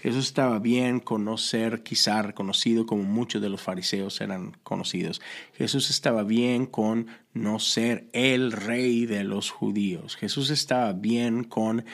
Jesús 0.00 0.26
estaba 0.26 0.58
bien 0.58 0.98
con 0.98 1.24
no 1.24 1.38
ser 1.38 1.84
quizá 1.84 2.22
reconocido 2.22 2.86
como 2.86 3.04
muchos 3.04 3.40
de 3.40 3.48
los 3.48 3.62
fariseos 3.62 4.20
eran 4.20 4.56
conocidos. 4.64 5.22
Jesús 5.54 5.90
estaba 5.90 6.24
bien 6.24 6.66
con 6.66 7.06
no 7.34 7.60
ser 7.60 8.08
el 8.12 8.50
rey 8.50 9.06
de 9.06 9.22
los 9.22 9.50
judíos. 9.50 10.16
Jesús 10.16 10.50
estaba 10.50 10.92
bien 10.92 11.44
con 11.44 11.84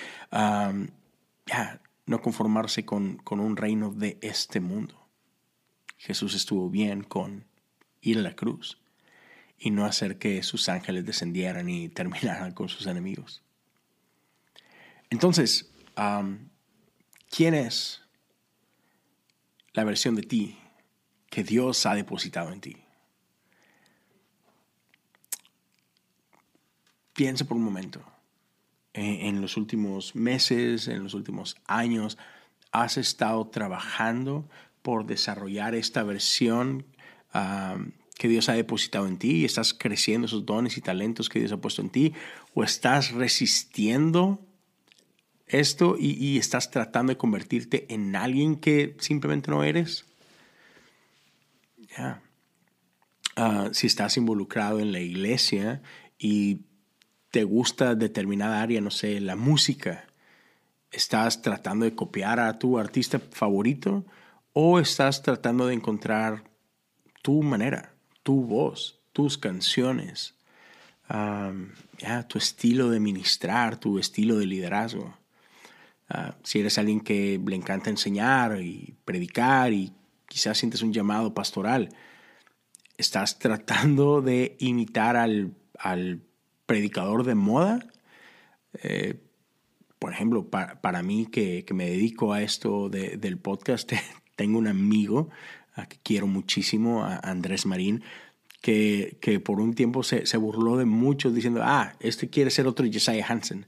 no 2.06 2.22
conformarse 2.22 2.86
con, 2.86 3.18
con 3.18 3.40
un 3.40 3.56
reino 3.56 3.92
de 3.92 4.16
este 4.22 4.60
mundo. 4.60 5.06
Jesús 5.98 6.34
estuvo 6.34 6.70
bien 6.70 7.02
con 7.02 7.44
ir 8.00 8.18
a 8.18 8.22
la 8.22 8.34
cruz 8.34 8.78
y 9.58 9.70
no 9.70 9.84
hacer 9.84 10.18
que 10.18 10.42
sus 10.42 10.68
ángeles 10.68 11.04
descendieran 11.04 11.68
y 11.68 11.88
terminaran 12.00 12.52
con 12.52 12.68
sus 12.68 12.86
enemigos. 12.86 13.42
Entonces, 15.10 15.70
¿quién 17.30 17.54
es 17.54 18.02
la 19.72 19.84
versión 19.84 20.14
de 20.14 20.22
ti 20.22 20.58
que 21.30 21.42
Dios 21.42 21.86
ha 21.86 21.94
depositado 21.94 22.52
en 22.52 22.60
ti? 22.60 22.76
Piensa 27.14 27.44
por 27.44 27.56
un 27.56 27.64
momento. 27.64 28.04
En, 28.92 29.40
los 29.40 29.56
últimos 29.56 30.14
meses, 30.14 30.88
en 30.88 31.04
los 31.04 31.14
últimos 31.14 31.56
años, 31.66 32.18
has 32.72 32.96
estado 32.96 33.46
trabajando 33.48 34.48
por 34.82 35.06
desarrollar 35.06 35.74
esta 35.74 36.02
versión 36.02 36.86
que 38.18 38.28
Dios 38.28 38.48
ha 38.48 38.54
depositado 38.54 39.06
en 39.06 39.16
ti 39.16 39.36
y 39.36 39.44
estás 39.44 39.72
creciendo 39.72 40.26
esos 40.26 40.44
dones 40.44 40.76
y 40.76 40.80
talentos 40.80 41.28
que 41.28 41.38
Dios 41.38 41.52
ha 41.52 41.60
puesto 41.60 41.80
en 41.80 41.90
ti 41.90 42.12
o 42.52 42.64
estás 42.64 43.12
resistiendo 43.12 44.44
esto 45.46 45.96
y, 45.98 46.36
estás 46.36 46.70
tratando 46.70 47.12
de 47.12 47.16
convertirte 47.16 47.86
en 47.94 48.14
alguien 48.16 48.56
que 48.56 48.96
simplemente 48.98 49.50
no 49.50 49.64
eres. 49.64 50.04
Ah, 51.96 53.70
si 53.72 53.86
estás 53.86 54.16
involucrado 54.16 54.80
en 54.80 54.92
la 54.92 55.00
iglesia 55.00 55.80
y 56.18 56.66
te 57.30 57.44
gusta 57.44 57.94
determinada 57.94 58.60
área, 58.60 58.80
no 58.80 58.90
sé, 58.90 59.20
la 59.20 59.36
música, 59.36 60.08
¿estás 60.90 61.40
tratando 61.40 61.84
de 61.84 61.94
copiar 61.94 62.40
a 62.40 62.58
tu 62.58 62.78
artista 62.78 63.20
favorito 63.20 64.04
o 64.52 64.80
estás 64.80 65.22
tratando 65.22 65.66
de 65.66 65.74
encontrar 65.74 66.44
tu 67.22 67.42
manera, 67.42 67.94
tu 68.28 68.42
voz, 68.42 69.00
tus 69.14 69.38
canciones, 69.38 70.34
tu 72.28 72.36
estilo 72.36 72.90
de 72.90 73.00
ministrar, 73.00 73.80
tu 73.80 73.98
estilo 73.98 74.36
de 74.36 74.44
liderazgo? 74.44 75.16
Ah, 76.10 76.34
si 76.42 76.60
eres 76.60 76.76
alguien 76.76 77.00
que 77.00 77.40
le 77.42 77.56
encanta 77.56 77.88
enseñar 77.88 78.60
y 78.60 78.94
predicar 79.06 79.72
y 79.72 79.94
quizás 80.28 80.58
sientes 80.58 80.82
un 80.82 80.92
llamado 80.92 81.32
pastoral, 81.32 81.88
estás 82.98 83.38
tratando 83.38 84.20
de 84.20 84.58
imitar 84.58 85.16
al, 85.16 85.54
predicador 86.66 87.24
de 87.24 87.34
moda. 87.34 87.78
Eh, 88.82 89.22
por 89.98 90.12
ejemplo, 90.12 90.50
para, 90.50 91.02
mí 91.02 91.24
que, 91.32 91.64
me 91.72 91.88
dedico 91.88 92.34
a 92.34 92.42
esto 92.42 92.90
del 92.90 93.38
podcast, 93.38 93.90
tengo 94.36 94.58
un 94.58 94.66
amigo 94.66 95.30
a 95.78 95.88
que 95.88 95.98
quiero 96.02 96.26
muchísimo, 96.26 97.04
a 97.04 97.16
Andrés 97.18 97.64
Marín, 97.64 98.02
que, 98.60 99.18
que 99.20 99.38
por 99.38 99.60
un 99.60 99.74
tiempo 99.74 100.02
se, 100.02 100.26
se, 100.26 100.36
burló 100.36 100.76
de 100.76 100.84
muchos 100.84 101.34
diciendo, 101.34 101.60
ah, 101.62 101.94
este 102.00 102.28
quiere 102.28 102.50
ser 102.50 102.66
otro 102.66 102.86
Josiah 102.92 103.24
Hansen. 103.26 103.66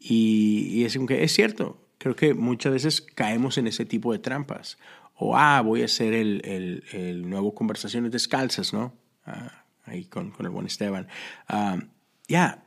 Y, 0.00 0.84
es, 0.84 0.96
es 0.96 1.32
cierto, 1.32 1.80
creo 1.98 2.16
que 2.16 2.34
muchas 2.34 2.72
veces 2.72 3.00
caemos 3.00 3.58
en 3.58 3.66
ese 3.68 3.84
tipo 3.84 4.12
de 4.12 4.18
trampas. 4.18 4.78
O, 5.14 5.36
ah, 5.36 5.60
voy 5.62 5.82
a 5.82 5.86
hacer 5.86 6.12
el, 6.12 6.82
el, 6.92 7.28
nuevo 7.28 7.54
Conversaciones 7.54 8.12
Descalzas, 8.12 8.72
¿no? 8.72 8.92
Ah, 9.24 9.64
ahí 9.84 10.04
con, 10.04 10.30
con, 10.32 10.44
el 10.46 10.52
buen 10.52 10.66
Esteban. 10.66 11.06
Ah, 11.48 11.78
ya, 12.28 12.64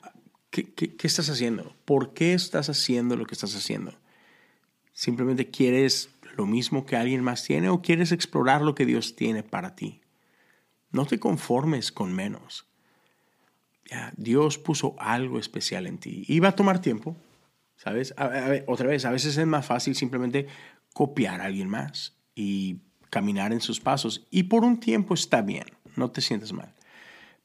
¿qué, 0.49 0.73
¿qué, 0.73 0.95
qué, 0.95 1.07
estás 1.07 1.29
haciendo? 1.29 1.75
¿Por 1.85 2.13
qué 2.13 2.33
estás 2.33 2.69
haciendo 2.69 3.17
lo 3.17 3.25
que 3.25 3.35
estás 3.35 3.55
haciendo? 3.55 3.93
¿Simplemente 4.93 5.49
quieres 5.49 6.09
lo 6.39 6.45
mismo 6.45 6.85
que 6.85 6.95
alguien 6.95 7.21
más 7.21 7.43
tiene 7.43 7.67
o 7.67 7.81
quieres 7.81 8.13
explorar 8.13 8.61
lo 8.61 8.73
que 8.73 8.85
Dios 8.85 9.17
tiene 9.17 9.43
para 9.43 9.75
ti? 9.75 9.99
No 10.89 11.05
te 11.05 11.19
conformes 11.19 11.91
con 11.91 12.13
menos. 12.13 12.65
Dios 14.15 14.57
puso 14.57 14.95
algo 14.99 15.37
especial 15.37 15.85
en 15.85 15.97
ti 15.97 16.23
y 16.29 16.39
va 16.39 16.49
a 16.49 16.55
tomar 16.55 16.79
tiempo, 16.79 17.17
¿Sabes? 17.75 18.13
otra 18.67 18.87
vez, 18.87 19.03
a 19.05 19.11
veces 19.11 19.37
es 19.37 19.47
más 19.47 19.65
fácil 19.65 19.95
simplemente 19.95 20.47
copiar 20.93 21.41
a 21.41 21.45
alguien 21.45 21.67
más 21.67 22.15
y 22.35 22.77
caminar 23.09 23.51
en 23.51 23.59
sus 23.59 23.81
pasos. 23.81 24.25
Y 24.31 24.43
por 24.43 24.63
un 24.63 24.79
tiempo 24.79 25.15
está 25.15 25.41
bien, 25.41 25.65
no 25.97 26.09
te 26.11 26.21
sientes 26.21 26.53
mal. 26.53 26.73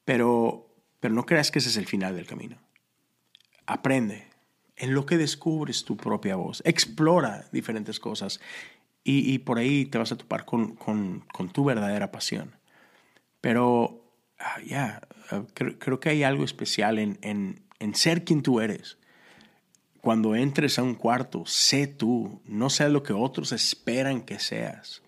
Pero, 0.05 0.69
pero 1.01 1.13
no 1.13 1.25
creas 1.25 1.51
que 1.51 1.59
ese 1.59 1.69
es 1.69 1.77
el 1.77 1.85
final 1.85 2.15
del 2.15 2.27
camino. 2.27 2.57
Aprende 3.65 4.27
en 4.77 4.93
lo 4.93 5.05
que 5.05 5.17
descubres 5.17 5.85
tu 5.85 5.95
propia 5.97 6.35
voz. 6.35 6.61
Explora 6.65 7.45
diferentes 7.51 7.99
cosas 7.99 8.39
y, 9.07 9.37
por 9.39 9.59
ahí 9.59 9.85
te 9.85 9.99
vas 9.99 10.11
a 10.11 10.17
topar 10.17 10.45
con, 10.45 10.77
tu 11.53 11.63
verdadera 11.63 12.11
pasión. 12.11 12.55
Pero 13.39 14.03
ah, 14.39 14.59
ya, 14.65 15.07
ah, 15.29 15.43
creo, 15.53 15.99
que 15.99 16.09
hay 16.09 16.23
algo 16.23 16.43
especial 16.43 16.97
en, 16.97 17.93
ser 17.93 18.25
quien 18.25 18.41
tú 18.41 18.59
eres 18.61 18.97
cuando 20.01 20.35
entres 20.35 20.79
a 20.79 20.83
un 20.83 20.95
cuarto, 20.95 21.45
sé 21.45 21.85
tú, 21.85 22.41
no 22.45 22.69
sea 22.71 22.89
lo 22.89 23.03
que 23.03 23.13
otros 23.13 23.51
esperan 23.51 24.21
que 24.21 24.39
seas. 24.39 25.03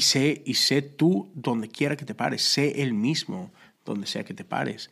Sé, 0.00 0.42
y 0.44 0.54
sé 0.54 0.82
tú 0.82 1.30
donde 1.34 1.68
quiera 1.68 1.96
que 1.96 2.04
te 2.04 2.14
pares, 2.14 2.42
sé 2.42 2.82
el 2.82 2.92
mismo 2.92 3.52
donde 3.84 4.06
sea 4.06 4.24
que 4.24 4.34
te 4.34 4.44
pares. 4.44 4.90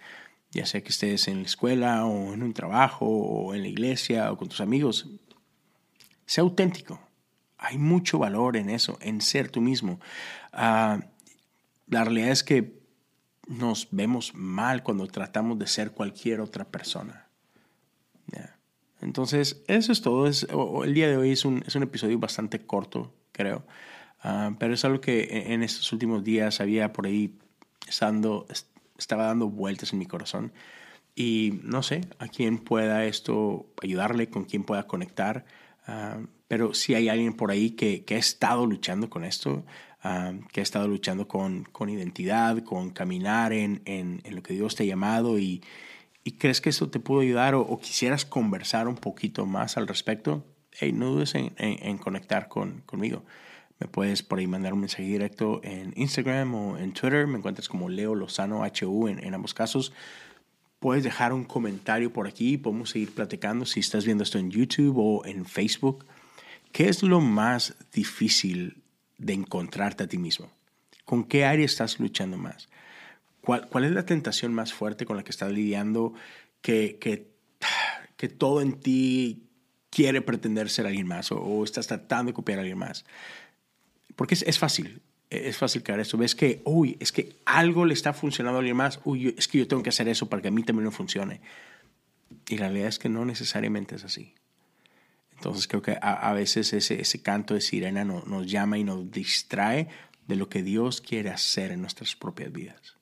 Ya 0.53 0.67
sea 0.67 0.83
que 0.83 0.91
estés 0.91 1.27
en 1.27 1.43
la 1.43 1.47
escuela 1.47 2.07
o 2.07 2.33
en 2.33 2.43
un 2.43 2.55
trabajo 2.55 3.07
o 3.07 3.55
en 3.55 3.63
la 3.63 3.69
iglesia 3.69 4.33
o 4.33 4.39
con 4.39 4.49
tus 4.49 4.61
amigos. 4.61 5.09
Sé 6.27 6.41
auténtico. 6.41 7.01
Hay 7.59 7.79
mucho 7.79 8.19
valor 8.19 8.57
en 8.57 8.69
eso, 8.69 8.99
en 9.01 9.21
ser 9.21 9.51
tú 9.51 9.61
mismo. 9.61 10.01
Ah, 10.53 11.01
la 11.87 12.05
realidad 12.05 12.31
es 12.31 12.45
que 12.45 12.79
nos 13.47 13.89
vemos 13.93 14.35
mal 14.35 14.83
cuando 14.83 15.07
tratamos 15.07 15.59
de 15.59 15.67
ser 15.67 15.93
cualquier 15.93 16.41
otra 16.41 16.65
persona. 16.65 17.27
Entonces, 19.01 19.63
eso 19.69 19.93
es 19.93 20.01
todo. 20.01 20.27
Es, 20.27 20.47
el 20.85 20.95
día 20.95 21.09
de 21.09 21.17
hoy 21.17 21.33
es 21.33 21.45
un, 21.45 21.63
es 21.67 21.75
un 21.75 21.83
episodio 21.83 22.19
bastante 22.19 22.65
corto, 22.67 23.15
creo. 23.33 23.65
Ah, 24.21 24.55
pero 24.59 24.75
es 24.75 24.85
algo 24.85 25.01
que 25.01 25.21
e, 25.21 25.53
en 25.53 25.63
estos 25.63 25.93
últimos 25.93 26.25
días 26.25 26.61
había 26.61 26.93
por 26.93 27.07
ahí 27.07 27.39
estando, 27.87 28.47
estaba 28.99 29.27
dando 29.27 29.49
vueltas 29.49 29.93
en 29.93 29.99
mi 29.99 30.07
corazón. 30.07 30.53
Y 31.15 31.61
no 31.63 31.83
sé 31.83 32.03
a 32.19 32.29
quién 32.29 32.59
pueda 32.59 33.05
esto 33.05 33.67
ayudarle, 33.83 34.29
con 34.29 34.45
quién 34.45 34.65
pueda 34.65 34.87
conectar. 34.87 35.45
Ah, 35.87 36.19
pero 36.49 36.75
si 36.75 36.95
hay 36.95 37.09
alguien 37.09 37.35
por 37.35 37.51
ahí 37.51 37.71
que, 37.71 38.05
que 38.05 38.15
ha 38.15 38.19
estado 38.19 38.67
luchando 38.67 39.11
con 39.11 39.25
esto, 39.25 39.65
que 40.53 40.61
ha 40.61 40.63
estado 40.63 40.89
luchando 40.89 41.27
con, 41.27 41.65
con 41.65 41.89
identidad, 41.89 42.63
con 42.63 42.91
caminar 42.91 43.53
en, 43.53 43.83
en, 43.87 44.23
lo 44.35 44.43
que 44.43 44.55
Dios 44.55 44.77
te 44.77 44.85
ha 44.85 44.87
llamado 44.87 45.39
y, 45.39 45.63
y 46.23 46.33
crees 46.33 46.61
que 46.61 46.71
eso 46.71 46.91
te 46.91 47.01
pudo 47.01 47.21
ayudar 47.21 47.55
o, 47.55 47.79
quisieras 47.79 48.25
conversar 48.25 48.89
un 48.89 48.97
poquito 48.97 49.47
más 49.47 49.77
al 49.77 49.89
respecto, 49.89 50.45
hey, 50.73 50.93
no 50.93 51.07
dudes 51.07 51.35
en, 51.35 51.53
en, 51.59 51.99
conectar 51.99 52.49
con, 52.49 52.83
conmigo. 52.83 53.25
Me 53.79 53.89
puedes 53.89 54.23
por 54.23 54.39
ahí 54.39 54.47
mandar 54.47 54.73
un 54.73 54.81
mensaje 54.81 55.03
directo 55.03 55.61
en 55.63 55.93
Instagram 55.97 56.55
o 56.55 56.79
en 56.79 56.93
Twitter. 56.93 57.27
Me 57.27 57.39
encuentras 57.39 57.69
como 57.69 57.89
Leo 57.91 58.15
Lozano 58.15 58.63
HU 58.63 59.09
en, 59.09 59.23
en 59.23 59.35
ambos 59.35 59.53
casos. 59.53 59.93
Puedes 60.79 61.05
dejar 61.05 61.33
un 61.33 61.45
comentario 61.45 62.13
por 62.13 62.27
aquí. 62.27 62.59
Podemos 62.59 62.91
seguir 62.91 63.13
platicando 63.13 63.65
si 63.65 63.81
estás 63.81 64.05
viendo 64.05 64.25
esto 64.25 64.39
en 64.39 64.51
YouTube 64.51 64.97
o 64.99 65.25
en 65.25 65.47
Facebook. 65.47 66.05
¿Qué 66.73 66.89
es 66.89 67.03
lo 67.03 67.21
más 67.21 67.75
difícil 67.93 68.83
de 69.19 69.33
encontrarte 69.33 70.05
a 70.05 70.09
ti 70.09 70.19
mismo? 70.19 70.51
¿Con 71.05 71.25
qué 71.25 71.45
área 71.45 71.65
estás 71.65 71.99
luchando 71.99 72.37
más? 72.37 72.69
¿Cuál, 73.41 73.69
cuál 73.69 73.85
es 73.85 73.93
la 73.93 74.05
tentación 74.05 74.53
más 74.53 74.73
fuerte 74.73 75.07
con 75.07 75.17
la 75.17 75.25
que 75.25 75.31
estás 75.31 75.53
lidiando 75.53 76.13
que, 76.61 76.99
que, 77.01 77.31
que 78.17 78.29
todo 78.29 78.61
en 78.61 78.81
ti 78.81 79.45
quiere 79.89 80.21
pretender 80.21 80.69
ser 80.69 80.87
alguien 80.87 81.07
más 81.07 81.33
o, 81.33 81.65
estás 81.65 81.87
tratando 81.87 82.31
de 82.31 82.35
copiar 82.35 82.59
a 82.59 82.63
alguien 82.63 82.79
más? 82.79 83.07
Porque 84.17 84.35
es, 84.35 84.43
es 84.43 84.59
fácil, 84.59 85.01
es 85.31 85.57
fácil 85.57 85.83
caer 85.83 86.01
eso. 86.01 86.17
Ves 86.17 86.35
que, 86.35 86.63
uy, 86.65 86.97
es 87.01 87.13
que 87.13 87.37
algo 87.45 87.85
le 87.85 87.95
está 87.95 88.13
funcionando 88.13 88.59
a 88.59 88.61
alguien 88.61 88.77
más, 88.77 89.01
uy, 89.05 89.35
es 89.37 89.49
que 89.49 89.59
yo 89.59 89.69
tengo 89.69 89.83
que 89.83 89.91
hacer 89.91 90.09
eso 90.09 90.29
para 90.29 90.43
que 90.43 90.49
a 90.49 90.51
mí 90.51 90.63
también 90.63 90.85
no 90.85 90.91
funcione. 90.91 91.41
Y 92.49 92.59
la 92.59 92.67
realidad 92.67 92.89
es 92.89 92.99
que 92.99 93.09
no 93.09 93.25
necesariamente 93.25 93.97
es 93.97 94.05
así. 94.05 94.35
Entonces 95.35 95.69
creo 95.69 95.83
que 95.83 95.99
a, 96.01 96.33
veces 96.33 96.73
ese, 96.73 97.01
ese, 97.01 97.21
canto 97.21 97.53
de 97.53 97.61
sirena 97.61 98.05
nos 98.05 98.51
llama 98.51 98.79
y 98.79 98.85
nos 98.85 99.11
distrae 99.11 99.89
de 100.27 100.37
lo 100.37 100.49
que 100.49 100.63
Dios 100.63 101.03
quiere 101.03 101.29
hacer 101.29 101.73
en 101.73 101.83
nuestras 101.83 102.17
propias 102.17 102.51
vidas. 102.51 102.97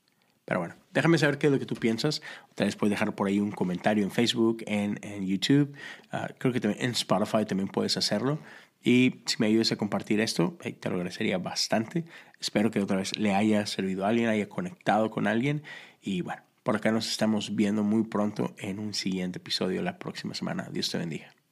Pero 0.44 0.60
bueno, 0.60 0.74
déjame 0.92 1.16
saber 1.16 1.38
qué 1.38 1.46
es 1.46 1.52
lo 1.52 1.58
que 1.58 1.64
tú 1.64 1.76
piensas. 1.76 2.20
Tal 2.54 2.66
vez 2.66 2.76
puedes 2.76 2.90
dejar 2.90 3.14
por 3.14 3.28
ahí 3.28 3.40
un 3.40 3.52
comentario 3.52 4.04
en 4.04 4.10
Facebook, 4.10 4.62
en, 4.66 4.98
en 5.02 5.26
YouTube. 5.26 5.74
Ah, 6.10 6.28
creo 6.36 6.52
que 6.52 6.60
también 6.60 6.84
en 6.84 6.90
Spotify 6.90 7.46
también 7.46 7.68
puedes 7.68 7.96
hacerlo. 7.96 8.38
Y 8.84 9.22
si 9.24 9.36
me 9.38 9.46
ayudas 9.46 9.72
a 9.72 9.76
compartir 9.76 10.20
esto, 10.20 10.58
te 10.60 10.88
lo 10.90 10.96
agradecería 10.96 11.38
bastante. 11.38 12.04
Espero 12.38 12.70
que 12.70 12.80
otra 12.80 12.98
vez 12.98 13.16
le 13.18 13.34
haya 13.34 13.64
servido 13.64 14.04
a 14.04 14.10
alguien, 14.10 14.28
haya 14.28 14.50
conectado 14.50 15.10
con 15.10 15.26
alguien. 15.26 15.62
Y 16.02 16.20
bueno, 16.20 16.42
por 16.62 16.76
acá 16.76 16.92
nos 16.92 17.08
estamos 17.08 17.56
viendo 17.56 17.82
muy 17.82 18.04
pronto 18.04 18.54
en 18.58 18.78
un 18.78 18.92
siguiente 18.92 19.38
episodio 19.38 19.80
la 19.80 19.98
próxima 19.98 20.34
semana. 20.34 20.68
Dios 20.70 20.90
te 20.90 20.98
bendiga. 20.98 21.43